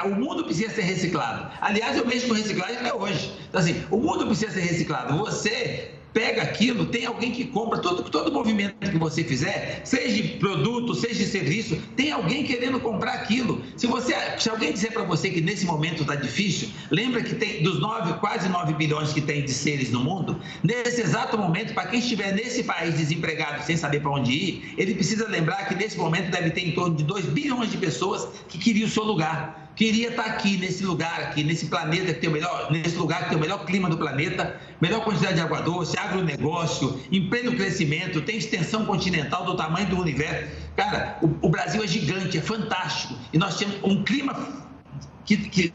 o 0.06 0.10
mundo 0.10 0.44
precisa 0.44 0.74
ser 0.74 0.82
reciclado. 0.82 1.52
Aliás, 1.62 1.98
eu 1.98 2.06
mexo 2.06 2.28
com 2.28 2.34
reciclagem 2.34 2.78
até 2.78 2.94
hoje. 2.94 3.32
Então, 3.50 3.62
assim, 3.62 3.84
o 3.90 3.98
mundo 3.98 4.26
precisa 4.28 4.52
ser 4.52 4.62
reciclado. 4.62 5.18
Você 5.18 5.95
pega 6.16 6.44
aquilo, 6.44 6.86
tem 6.86 7.06
alguém 7.06 7.30
que 7.30 7.44
compra, 7.44 7.78
todo, 7.80 8.10
todo 8.10 8.32
movimento 8.32 8.90
que 8.90 8.98
você 8.98 9.22
fizer, 9.22 9.82
seja 9.84 10.16
de 10.16 10.30
produto, 10.40 10.96
seja 10.96 11.16
de 11.16 11.26
serviço, 11.26 11.76
tem 11.94 12.10
alguém 12.10 12.46
querendo 12.46 12.80
comprar 12.80 13.16
aquilo. 13.16 13.62
Se, 13.76 13.86
você, 13.86 14.16
se 14.40 14.50
alguém 14.50 14.72
disser 14.72 14.94
para 14.94 15.04
você 15.04 15.30
que 15.30 15.42
nesse 15.42 15.66
momento 15.66 16.04
está 16.04 16.16
difícil, 16.16 16.70
lembra 16.90 17.22
que 17.22 17.36
tem 17.36 17.62
dos 17.62 17.82
9, 17.82 18.14
quase 18.14 18.48
9 18.48 18.76
bilhões 18.76 19.12
que 19.12 19.20
tem 19.20 19.44
de 19.44 19.52
seres 19.52 19.92
no 19.92 20.00
mundo, 20.00 20.40
nesse 20.64 21.02
exato 21.02 21.38
momento, 21.38 21.74
para 21.74 21.88
quem 21.88 22.00
estiver 22.00 22.34
nesse 22.34 22.64
país 22.64 22.96
desempregado 22.96 23.66
sem 23.66 23.76
saber 23.76 24.00
para 24.00 24.12
onde 24.12 24.32
ir, 24.32 24.74
ele 24.78 24.96
precisa 24.96 25.28
lembrar 25.28 25.68
que 25.68 25.76
nesse 25.76 25.98
momento 25.98 26.32
deve 26.32 26.52
ter 26.52 26.66
em 26.66 26.72
torno 26.72 26.96
de 26.96 27.04
2 27.04 27.26
bilhões 27.26 27.70
de 27.70 27.78
pessoas 27.78 28.26
que 28.48 28.58
queriam 28.58 28.88
o 28.88 28.90
seu 28.90 29.04
lugar 29.04 29.65
queria 29.76 30.10
estar 30.10 30.26
aqui 30.26 30.58
nesse 30.58 30.84
lugar 30.84 31.20
aqui, 31.22 31.44
nesse 31.44 31.68
planeta 31.68 32.14
que 32.14 32.22
tem 32.22 32.30
o 32.30 32.34
melhor, 32.34 32.72
nesse 32.72 32.96
lugar 32.96 33.24
que 33.24 33.30
tem 33.30 33.38
o 33.38 33.42
melhor 33.42 33.66
clima 33.66 33.90
do 33.90 33.98
planeta, 33.98 34.56
melhor 34.80 35.04
quantidade 35.04 35.36
de 35.36 35.42
água 35.42 35.62
doce, 35.62 35.98
agronegócio, 35.98 37.00
em 37.12 37.30
pleno 37.30 37.56
crescimento, 37.56 38.22
tem 38.22 38.38
extensão 38.38 38.86
continental 38.86 39.46
do 39.46 39.56
tamanho 39.56 39.88
do 39.88 40.00
universo. 40.00 40.50
Cara, 40.76 41.18
o, 41.22 41.48
o 41.48 41.50
Brasil 41.50 41.84
é 41.84 41.88
gigante, 41.88 42.38
é 42.38 42.42
fantástico. 42.42 43.16
E 43.34 43.38
nós 43.38 43.58
temos 43.58 43.78
um 43.84 44.04
clima 44.04 44.66
que, 45.26 45.38
que 45.38 45.74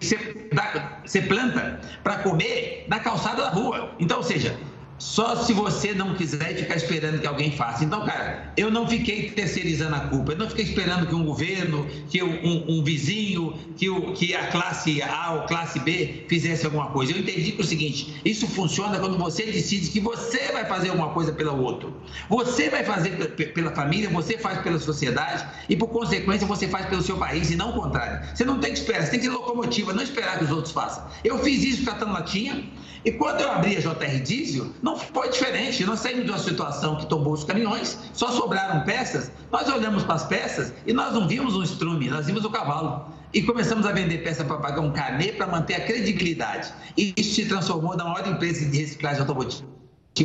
você, 1.05 1.23
planta 1.23 1.81
para 2.03 2.19
comer 2.19 2.87
na 2.89 3.01
calçada 3.01 3.43
da 3.43 3.51
rua. 3.51 3.95
Então, 3.99 4.19
ou 4.19 4.23
seja, 4.23 4.57
só 5.01 5.35
se 5.35 5.55
você 5.55 5.95
não 5.95 6.15
quiser 6.15 6.55
ficar 6.55 6.77
esperando 6.77 7.19
que 7.19 7.27
alguém 7.27 7.51
faça. 7.51 7.83
Então, 7.83 8.05
cara, 8.05 8.53
eu 8.55 8.71
não 8.71 8.87
fiquei 8.87 9.31
terceirizando 9.31 9.97
a 9.97 10.01
culpa. 10.01 10.33
Eu 10.33 10.37
não 10.37 10.49
fiquei 10.49 10.67
esperando 10.67 11.07
que 11.07 11.15
um 11.15 11.25
governo, 11.25 11.87
que 12.11 12.23
um, 12.23 12.67
um 12.69 12.85
vizinho, 12.85 13.55
que, 13.79 13.89
o, 13.89 14.13
que 14.13 14.35
a 14.35 14.49
classe 14.49 15.03
A 15.03 15.33
ou 15.33 15.43
classe 15.47 15.81
B 15.81 16.27
fizesse 16.29 16.67
alguma 16.67 16.91
coisa. 16.91 17.13
Eu 17.13 17.19
entendi 17.19 17.53
que 17.53 17.63
é 17.63 17.65
o 17.65 17.67
seguinte: 17.67 18.21
isso 18.27 18.47
funciona 18.47 18.99
quando 18.99 19.17
você 19.17 19.47
decide 19.47 19.89
que 19.89 20.01
você 20.01 20.53
vai 20.53 20.67
fazer 20.67 20.91
alguma 20.91 21.09
coisa 21.09 21.33
pelo 21.33 21.59
outro. 21.59 21.97
Você 22.29 22.69
vai 22.69 22.85
fazer 22.85 23.11
pela 23.55 23.71
família, 23.71 24.11
você 24.11 24.37
faz 24.37 24.61
pela 24.61 24.79
sociedade 24.79 25.47
e, 25.67 25.77
por 25.77 25.89
consequência, 25.89 26.47
você 26.47 26.69
faz 26.69 26.85
pelo 26.87 27.01
seu 27.01 27.17
país 27.17 27.51
e 27.51 27.57
não 27.57 27.71
o 27.71 27.73
contrário. 27.73 28.29
Você 28.37 28.45
não 28.45 28.61
tem 28.61 28.75
que 28.75 28.79
esperar, 28.79 29.03
você 29.05 29.13
tem 29.13 29.21
que 29.21 29.27
ter 29.27 29.33
locomotiva, 29.33 29.95
não 29.95 30.03
esperar 30.03 30.37
que 30.37 30.45
os 30.45 30.51
outros 30.51 30.75
façam. 30.75 31.07
Eu 31.25 31.39
fiz 31.39 31.65
isso 31.65 31.85
catando 31.87 32.13
latinha 32.13 32.69
e 33.05 33.13
quando 33.13 33.41
eu 33.41 33.51
abri 33.51 33.77
a 33.77 33.81
JR 33.81 34.23
Diesel, 34.23 34.67
não 34.83 34.90
foi 34.97 35.31
diferente. 35.31 35.85
Nós 35.85 36.01
saímos 36.01 36.25
de 36.25 36.31
uma 36.31 36.39
situação 36.39 36.97
que 36.97 37.07
tombou 37.07 37.33
os 37.33 37.45
caminhões, 37.45 37.99
só 38.13 38.29
sobraram 38.31 38.85
peças. 38.85 39.31
Nós 39.51 39.69
olhamos 39.69 40.03
para 40.05 40.15
as 40.15 40.25
peças 40.25 40.73
e 40.87 40.93
nós 40.93 41.13
não 41.13 41.27
vimos 41.27 41.57
um 41.57 41.63
estrume, 41.63 42.09
nós 42.09 42.27
vimos 42.27 42.45
o 42.45 42.51
cavalo. 42.51 43.07
E 43.33 43.43
começamos 43.43 43.87
a 43.87 43.93
vender 43.93 44.19
peça 44.19 44.45
para 44.45 44.57
pagar 44.57 44.81
um 44.81 44.93
carnê 44.93 45.33
para 45.33 45.47
manter 45.47 45.75
a 45.75 45.81
credibilidade. 45.85 46.73
E 46.97 47.15
isso 47.17 47.35
se 47.35 47.47
transformou 47.47 47.97
na 47.97 48.05
maior 48.05 48.27
empresa 48.27 48.69
de 48.69 48.79
reciclagem 48.79 49.21
automotiva 49.21 49.65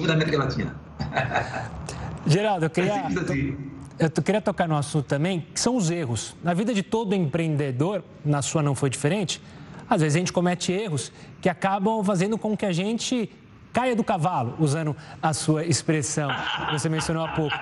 da 0.08 0.13
América 0.13 0.38
Latina. 0.38 0.75
Geraldo, 2.25 2.65
eu 2.65 2.69
queria, 2.69 2.91
é 2.91 3.06
assim. 3.06 3.58
eu 3.99 4.10
queria 4.10 4.41
tocar 4.41 4.67
no 4.67 4.75
assunto 4.75 5.06
também, 5.06 5.45
que 5.54 5.60
são 5.60 5.75
os 5.75 5.91
erros. 5.91 6.36
Na 6.43 6.54
vida 6.54 6.73
de 6.73 6.82
todo 6.82 7.13
empreendedor, 7.13 8.04
na 8.23 8.41
sua 8.41 8.63
não 8.63 8.73
foi 8.73 8.89
diferente, 8.89 9.39
às 9.88 10.01
vezes 10.01 10.15
a 10.15 10.19
gente 10.19 10.34
comete 10.34 10.71
erros 10.71 11.12
que 11.41 11.47
acabam 11.47 12.04
fazendo 12.04 12.38
com 12.38 12.58
que 12.58 12.65
a 12.65 12.71
gente 12.71 13.30
caia 13.76 13.94
do 13.94 14.06
cavalo, 14.06 14.56
usando 14.58 14.96
a 15.22 15.34
sua 15.34 15.66
expressão 15.66 16.30
que 16.68 16.80
você 16.80 16.88
mencionou 16.88 17.26
há 17.26 17.28
pouco. 17.34 17.54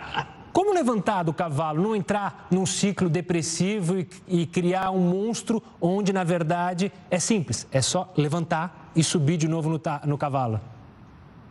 Como 0.51 0.71
levantar 0.71 1.23
do 1.23 1.33
cavalo, 1.33 1.81
não 1.81 1.95
entrar 1.95 2.45
num 2.51 2.67
ciclo 2.67 3.09
depressivo 3.09 3.97
e, 3.97 4.07
e, 4.27 4.45
criar 4.45 4.91
um 4.91 4.99
monstro 4.99 5.63
onde, 5.81 6.13
na 6.13 6.23
verdade, 6.23 6.91
é 7.09 7.17
simples, 7.17 7.67
é 7.71 7.81
só 7.81 8.13
levantar 8.15 8.91
e 8.95 9.03
subir 9.03 9.37
de 9.37 9.47
novo 9.47 9.67
no, 9.67 9.81
no 10.05 10.15
cavalo? 10.15 10.61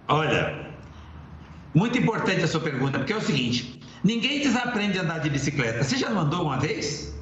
Olha, 0.07 0.69
muito 1.75 1.99
importante 1.99 2.45
a 2.45 2.47
sua 2.47 2.61
pergunta, 2.61 2.99
porque 3.01 3.13
é 3.13 3.17
o 3.17 3.21
seguinte: 3.21 3.81
ninguém 4.05 4.39
desaprende 4.39 4.97
a 4.97 5.03
andar 5.03 5.19
de 5.19 5.29
bicicleta. 5.29 5.83
Você 5.83 5.97
já 5.97 6.09
andou 6.09 6.45
uma 6.45 6.61
vez? 6.61 7.13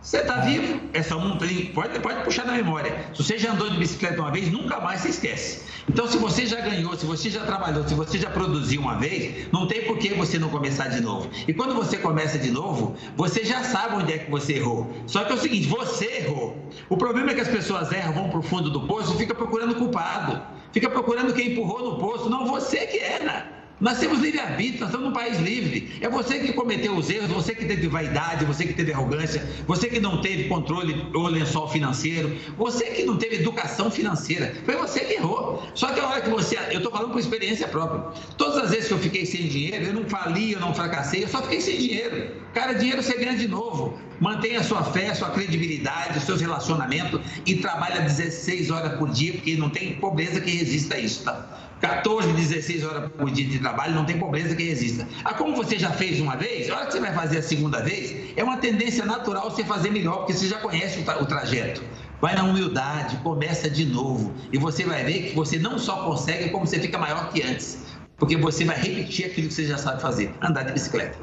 Você 0.00 0.18
está 0.18 0.36
vivo, 0.36 0.80
é 0.92 1.02
só 1.02 1.18
um 1.18 1.36
pode, 1.74 1.98
pode 1.98 2.22
puxar 2.22 2.46
na 2.46 2.52
memória. 2.52 3.06
Se 3.12 3.24
você 3.24 3.36
já 3.36 3.50
andou 3.50 3.68
de 3.68 3.76
bicicleta 3.76 4.22
uma 4.22 4.30
vez, 4.30 4.52
nunca 4.52 4.78
mais 4.78 5.00
se 5.00 5.08
esquece. 5.08 5.65
Então, 5.88 6.08
se 6.08 6.18
você 6.18 6.46
já 6.46 6.60
ganhou, 6.60 6.96
se 6.96 7.06
você 7.06 7.30
já 7.30 7.44
trabalhou, 7.44 7.86
se 7.86 7.94
você 7.94 8.18
já 8.18 8.28
produziu 8.28 8.80
uma 8.80 8.96
vez, 8.96 9.46
não 9.52 9.68
tem 9.68 9.84
por 9.84 9.98
que 9.98 10.12
você 10.14 10.38
não 10.38 10.48
começar 10.48 10.88
de 10.88 11.00
novo. 11.00 11.30
E 11.46 11.54
quando 11.54 11.74
você 11.74 11.96
começa 11.96 12.38
de 12.38 12.50
novo, 12.50 12.96
você 13.16 13.44
já 13.44 13.62
sabe 13.62 13.94
onde 13.96 14.12
é 14.12 14.18
que 14.18 14.30
você 14.30 14.54
errou. 14.54 14.90
Só 15.06 15.22
que 15.24 15.32
é 15.32 15.36
o 15.36 15.38
seguinte, 15.38 15.68
você 15.68 16.06
errou. 16.22 16.56
O 16.88 16.96
problema 16.96 17.30
é 17.30 17.34
que 17.34 17.40
as 17.40 17.48
pessoas 17.48 17.92
erram, 17.92 18.12
vão 18.12 18.30
para 18.30 18.38
o 18.40 18.42
fundo 18.42 18.68
do 18.68 18.80
poço 18.82 19.14
e 19.14 19.18
fica 19.18 19.34
procurando 19.34 19.76
culpado. 19.76 20.42
Fica 20.72 20.90
procurando 20.90 21.32
quem 21.32 21.52
empurrou 21.52 21.92
no 21.92 21.98
poço. 21.98 22.28
Não, 22.28 22.46
você 22.46 22.86
que 22.86 22.98
erra. 22.98 23.56
Nós 23.78 23.98
temos 23.98 24.20
livre-arbítrio, 24.20 24.80
nós 24.80 24.88
estamos 24.88 25.08
num 25.08 25.12
país 25.12 25.38
livre. 25.38 25.98
É 26.00 26.08
você 26.08 26.38
que 26.38 26.54
cometeu 26.54 26.96
os 26.96 27.10
erros, 27.10 27.28
você 27.28 27.54
que 27.54 27.66
teve 27.66 27.88
vaidade, 27.88 28.46
você 28.46 28.64
que 28.64 28.72
teve 28.72 28.90
arrogância, 28.90 29.46
você 29.66 29.88
que 29.88 30.00
não 30.00 30.22
teve 30.22 30.44
controle 30.44 31.06
ou 31.14 31.26
lençol 31.26 31.68
financeiro, 31.68 32.34
você 32.56 32.86
que 32.86 33.04
não 33.04 33.18
teve 33.18 33.36
educação 33.36 33.90
financeira. 33.90 34.54
Foi 34.64 34.76
você 34.76 35.00
que 35.00 35.14
errou. 35.14 35.62
Só 35.74 35.88
que 35.88 36.00
a 36.00 36.08
hora 36.08 36.20
que 36.22 36.30
você. 36.30 36.56
Eu 36.70 36.78
estou 36.78 36.90
falando 36.90 37.12
por 37.12 37.20
experiência 37.20 37.68
própria. 37.68 38.18
Todas 38.38 38.56
as 38.64 38.70
vezes 38.70 38.88
que 38.88 38.94
eu 38.94 38.98
fiquei 38.98 39.26
sem 39.26 39.46
dinheiro, 39.46 39.84
eu 39.84 39.92
não 39.92 40.08
fali, 40.08 40.52
eu 40.52 40.60
não 40.60 40.74
fracassei, 40.74 41.24
eu 41.24 41.28
só 41.28 41.42
fiquei 41.42 41.60
sem 41.60 41.76
dinheiro. 41.76 42.30
Cara, 42.54 42.72
dinheiro 42.72 43.02
você 43.02 43.14
ganha 43.18 43.36
de 43.36 43.46
novo. 43.46 43.98
Mantenha 44.18 44.62
sua 44.62 44.82
fé, 44.82 45.12
sua 45.12 45.28
credibilidade, 45.28 46.20
seus 46.20 46.40
relacionamentos 46.40 47.20
e 47.44 47.56
trabalha 47.56 48.00
16 48.00 48.70
horas 48.70 48.98
por 48.98 49.10
dia, 49.10 49.34
porque 49.34 49.54
não 49.56 49.68
tem 49.68 49.96
pobreza 49.96 50.40
que 50.40 50.50
resista 50.50 50.94
a 50.94 50.98
isso, 50.98 51.22
tá? 51.24 51.55
14, 51.88 52.32
16 52.32 52.84
horas 52.84 53.10
por 53.12 53.30
dia 53.30 53.46
de 53.46 53.58
trabalho, 53.58 53.94
não 53.94 54.04
tem 54.04 54.18
pobreza 54.18 54.54
que 54.54 54.62
resista. 54.62 55.06
Ah, 55.24 55.34
como 55.34 55.54
você 55.54 55.78
já 55.78 55.90
fez 55.90 56.20
uma 56.20 56.36
vez, 56.36 56.68
a 56.68 56.76
hora 56.76 56.86
que 56.86 56.92
você 56.92 57.00
vai 57.00 57.12
fazer 57.12 57.38
a 57.38 57.42
segunda 57.42 57.80
vez, 57.80 58.14
é 58.36 58.42
uma 58.42 58.56
tendência 58.56 59.04
natural 59.04 59.50
você 59.50 59.64
fazer 59.64 59.90
melhor, 59.90 60.18
porque 60.18 60.32
você 60.32 60.48
já 60.48 60.58
conhece 60.58 61.00
o, 61.00 61.04
tra 61.04 61.22
o 61.22 61.26
trajeto. 61.26 61.82
Vai 62.20 62.34
na 62.34 62.44
humildade, 62.44 63.16
começa 63.18 63.68
de 63.68 63.84
novo. 63.84 64.34
E 64.52 64.58
você 64.58 64.84
vai 64.84 65.04
ver 65.04 65.28
que 65.28 65.36
você 65.36 65.58
não 65.58 65.78
só 65.78 66.04
consegue, 66.04 66.50
como 66.50 66.66
você 66.66 66.80
fica 66.80 66.98
maior 66.98 67.30
que 67.30 67.42
antes. 67.42 67.78
Porque 68.16 68.36
você 68.36 68.64
vai 68.64 68.76
repetir 68.76 69.26
aquilo 69.26 69.48
que 69.48 69.54
você 69.54 69.66
já 69.66 69.76
sabe 69.76 70.00
fazer, 70.00 70.34
andar 70.40 70.62
de 70.64 70.72
bicicleta. 70.72 71.18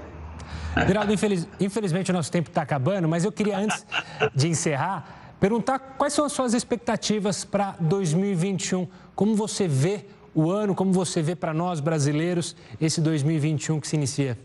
Geraldo, 0.88 1.13
infeliz, 1.13 1.47
infelizmente 1.60 2.10
o 2.10 2.13
nosso 2.13 2.32
tempo 2.32 2.49
está 2.49 2.62
acabando, 2.62 3.08
mas 3.08 3.23
eu 3.23 3.32
queria, 3.32 3.58
antes 3.58 3.86
de 4.34 4.47
encerrar, 4.47 5.36
perguntar 5.39 5.78
quais 5.97 6.13
são 6.13 6.26
as 6.26 6.32
suas 6.32 6.54
expectativas 6.54 7.43
para 7.43 7.76
2021. 7.80 8.88
Como 9.15 9.36
você 9.36 9.67
vê 9.67 10.06
o 10.34 10.52
ano, 10.52 10.74
como 10.74 10.91
você 10.91 11.22
vê 11.22 11.36
para 11.36 11.54
nós 11.54 11.80
brasileiros 11.80 12.56
esse 12.82 13.00
2021 13.02 13.80
que 13.80 13.88
se 13.88 13.96
inicia? 13.96 14.38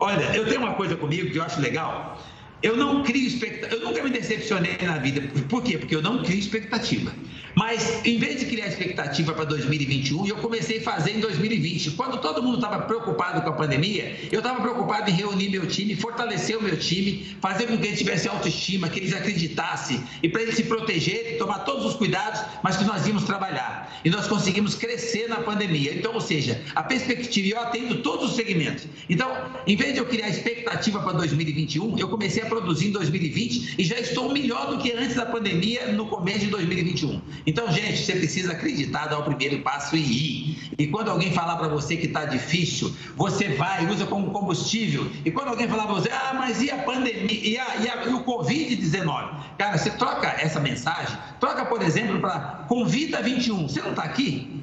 Olha, 0.00 0.36
eu 0.36 0.46
tenho 0.46 0.60
uma 0.60 0.74
coisa 0.74 0.96
comigo 0.96 1.30
que 1.30 1.38
eu 1.38 1.42
acho 1.42 1.60
legal. 1.60 2.18
Eu 2.62 2.76
não 2.76 3.02
crio 3.02 3.26
expectativa. 3.26 3.74
Eu 3.74 3.84
nunca 3.84 4.02
me 4.02 4.10
decepcionei 4.10 4.78
na 4.82 4.98
vida. 4.98 5.20
Por 5.48 5.62
quê? 5.62 5.78
Porque 5.78 5.94
eu 5.94 6.02
não 6.02 6.22
crio 6.22 6.38
expectativa. 6.38 7.12
Mas, 7.58 8.04
em 8.04 8.18
vez 8.18 8.38
de 8.38 8.46
criar 8.46 8.68
expectativa 8.68 9.32
para 9.32 9.44
2021, 9.44 10.26
eu 10.26 10.36
comecei 10.36 10.78
a 10.78 10.82
fazer 10.82 11.16
em 11.16 11.20
2020. 11.20 11.90
Quando 11.92 12.20
todo 12.20 12.40
mundo 12.40 12.56
estava 12.56 12.82
preocupado 12.82 13.42
com 13.42 13.48
a 13.48 13.52
pandemia, 13.52 14.16
eu 14.30 14.38
estava 14.38 14.60
preocupado 14.60 15.10
em 15.10 15.12
reunir 15.12 15.48
meu 15.48 15.66
time, 15.66 15.96
fortalecer 15.96 16.56
o 16.56 16.62
meu 16.62 16.76
time, 16.78 17.36
fazer 17.40 17.66
com 17.66 17.76
que 17.76 17.88
eles 17.88 17.98
tivessem 17.98 18.30
autoestima, 18.30 18.88
que 18.88 19.00
eles 19.00 19.12
acreditassem, 19.12 20.00
e 20.22 20.28
para 20.28 20.42
eles 20.42 20.54
se 20.54 20.62
protegerem, 20.62 21.36
tomar 21.36 21.60
todos 21.60 21.84
os 21.84 21.94
cuidados, 21.94 22.40
mas 22.62 22.76
que 22.76 22.84
nós 22.84 23.04
íamos 23.08 23.24
trabalhar. 23.24 24.00
E 24.04 24.10
nós 24.10 24.28
conseguimos 24.28 24.76
crescer 24.76 25.28
na 25.28 25.38
pandemia. 25.38 25.94
Então, 25.94 26.14
ou 26.14 26.20
seja, 26.20 26.62
a 26.76 26.82
perspectiva, 26.84 27.48
eu 27.48 27.60
atendo 27.60 28.02
todos 28.02 28.30
os 28.30 28.36
segmentos. 28.36 28.86
Então, 29.10 29.28
em 29.66 29.74
vez 29.74 29.94
de 29.94 29.98
eu 29.98 30.06
criar 30.06 30.28
expectativa 30.28 31.00
para 31.00 31.12
2021, 31.14 31.98
eu 31.98 32.08
comecei 32.08 32.44
a 32.44 32.46
produzir 32.48 32.88
em 32.88 32.92
2020 32.92 33.76
e 33.78 33.84
já 33.84 33.98
estou 33.98 34.32
melhor 34.32 34.70
do 34.70 34.78
que 34.78 34.92
antes 34.92 35.14
da 35.14 35.26
pandemia 35.26 35.92
no 35.92 36.06
começo 36.06 36.40
de 36.40 36.46
2021. 36.46 37.20
Então, 37.46 37.70
gente, 37.72 37.98
você 37.98 38.12
precisa 38.12 38.52
acreditar, 38.52 39.06
dar 39.06 39.18
o 39.18 39.24
primeiro 39.24 39.60
passo 39.62 39.96
e 39.96 40.00
ir. 40.00 40.72
E 40.78 40.86
quando 40.86 41.10
alguém 41.10 41.32
falar 41.32 41.56
para 41.56 41.68
você 41.68 41.96
que 41.96 42.06
está 42.06 42.24
difícil, 42.24 42.94
você 43.16 43.48
vai, 43.50 43.86
usa 43.86 44.06
como 44.06 44.30
combustível. 44.30 45.10
E 45.24 45.30
quando 45.30 45.48
alguém 45.48 45.68
falar 45.68 45.86
para 45.86 45.94
você, 45.94 46.10
ah, 46.10 46.34
mas 46.34 46.62
e 46.62 46.70
a 46.70 46.78
pandemia, 46.78 47.40
e, 47.42 47.58
a, 47.58 47.76
e, 47.76 47.88
a, 47.88 48.04
e 48.06 48.14
o 48.14 48.24
Covid-19? 48.24 49.38
Cara, 49.58 49.76
você 49.76 49.90
troca 49.90 50.28
essa 50.40 50.60
mensagem, 50.60 51.16
troca, 51.40 51.64
por 51.64 51.82
exemplo, 51.82 52.20
para 52.20 52.64
Convida 52.68 53.20
21. 53.20 53.68
Você 53.68 53.80
não 53.80 53.90
está 53.90 54.04
aqui? 54.04 54.57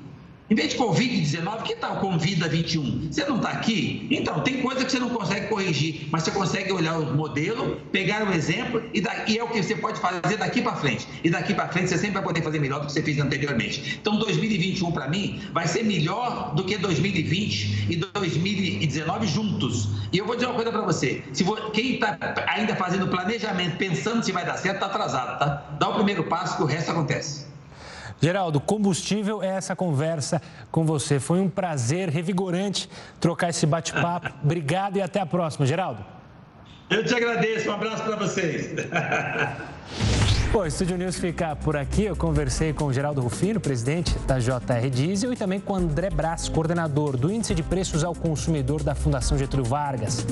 Em 0.47 0.53
vez 0.53 0.73
de 0.73 0.77
Covid-19, 0.77 1.63
que 1.63 1.75
tal 1.75 1.95
Convida 1.95 2.47
21? 2.47 3.07
Você 3.11 3.25
não 3.25 3.37
está 3.37 3.49
aqui? 3.49 4.07
Então, 4.11 4.41
tem 4.41 4.61
coisa 4.61 4.85
que 4.85 4.91
você 4.91 4.99
não 4.99 5.09
consegue 5.09 5.47
corrigir, 5.47 6.07
mas 6.11 6.21
você 6.21 6.29
consegue 6.29 6.71
olhar 6.71 6.99
o 6.99 7.15
modelo, 7.15 7.81
pegar 7.91 8.29
o 8.29 8.31
exemplo 8.31 8.83
e, 8.93 9.03
e 9.27 9.37
é 9.39 9.43
o 9.43 9.47
que 9.47 9.63
você 9.63 9.75
pode 9.75 9.99
fazer 9.99 10.37
daqui 10.37 10.61
para 10.61 10.75
frente. 10.75 11.07
E 11.23 11.31
daqui 11.31 11.55
para 11.55 11.67
frente 11.69 11.89
você 11.89 11.97
sempre 11.97 12.13
vai 12.13 12.23
poder 12.23 12.43
fazer 12.43 12.59
melhor 12.59 12.81
do 12.81 12.85
que 12.85 12.91
você 12.91 13.01
fez 13.01 13.17
anteriormente. 13.17 13.97
Então, 13.99 14.19
2021 14.19 14.91
para 14.91 15.07
mim 15.07 15.41
vai 15.51 15.67
ser 15.67 15.83
melhor 15.83 16.53
do 16.53 16.63
que 16.63 16.77
2020 16.77 17.87
e 17.89 17.95
2019 17.95 19.25
juntos. 19.25 19.89
E 20.13 20.19
eu 20.19 20.27
vou 20.27 20.35
dizer 20.35 20.45
uma 20.45 20.55
coisa 20.55 20.71
para 20.71 20.81
você: 20.81 21.23
se 21.33 21.43
quem 21.73 21.95
está 21.95 22.19
ainda 22.45 22.75
fazendo 22.75 23.07
planejamento, 23.07 23.77
pensando 23.77 24.23
se 24.23 24.31
vai 24.31 24.45
dar 24.45 24.57
certo, 24.57 24.75
está 24.75 24.85
atrasado, 24.85 25.39
tá? 25.39 25.75
Dá 25.79 25.89
o 25.89 25.95
primeiro 25.95 26.23
passo 26.25 26.57
que 26.57 26.61
o 26.61 26.67
resto 26.67 26.91
acontece. 26.91 27.54
Geraldo, 28.21 28.59
combustível 28.59 29.43
é 29.43 29.49
essa 29.49 29.75
conversa 29.75 30.41
com 30.71 30.85
você. 30.85 31.19
Foi 31.19 31.39
um 31.39 31.49
prazer 31.49 32.09
revigorante 32.09 32.89
trocar 33.19 33.49
esse 33.49 33.65
bate-papo. 33.65 34.31
Obrigado 34.43 34.97
e 34.97 35.01
até 35.01 35.19
a 35.19 35.25
próxima, 35.25 35.65
Geraldo. 35.65 36.03
Eu 36.89 37.03
te 37.03 37.13
agradeço. 37.15 37.69
Um 37.69 37.73
abraço 37.73 38.03
para 38.03 38.15
vocês. 38.15 38.69
Bom, 40.55 40.61
o 40.61 40.65
Estúdio 40.65 40.97
News 40.97 41.17
fica 41.17 41.53
por 41.53 41.75
aqui. 41.75 42.05
Eu 42.05 42.15
conversei 42.15 42.71
com 42.71 42.85
o 42.85 42.93
Geraldo 42.93 43.19
Rufino, 43.19 43.59
presidente 43.59 44.17
da 44.19 44.39
JR 44.39 44.89
Diesel, 44.89 45.33
e 45.33 45.35
também 45.35 45.59
com 45.59 45.73
o 45.73 45.75
André 45.75 46.09
Brás, 46.09 46.47
coordenador 46.47 47.17
do 47.17 47.29
Índice 47.29 47.53
de 47.53 47.61
Preços 47.61 48.05
ao 48.05 48.15
Consumidor 48.15 48.81
da 48.81 48.95
Fundação 48.95 49.37
Getúlio 49.37 49.65
Vargas. 49.65 50.25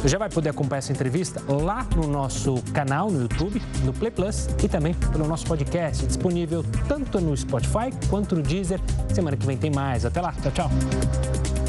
Você 0.00 0.06
já 0.06 0.18
vai 0.18 0.30
poder 0.30 0.50
acompanhar 0.50 0.78
essa 0.78 0.92
entrevista 0.92 1.42
lá 1.48 1.84
no 1.96 2.06
nosso 2.06 2.62
canal 2.72 3.10
no 3.10 3.22
YouTube, 3.22 3.60
no 3.82 3.92
Play 3.92 4.12
Plus 4.12 4.46
e 4.62 4.68
também 4.68 4.94
pelo 4.94 5.26
nosso 5.26 5.46
podcast, 5.46 6.06
disponível 6.06 6.64
tanto 6.86 7.20
no 7.20 7.36
Spotify 7.36 7.90
quanto 8.08 8.36
no 8.36 8.42
Deezer. 8.42 8.78
Semana 9.12 9.36
que 9.36 9.44
vem 9.44 9.56
tem 9.56 9.72
mais. 9.72 10.04
Até 10.06 10.20
lá. 10.20 10.32
Tchau, 10.32 10.52
tchau. 10.52 11.59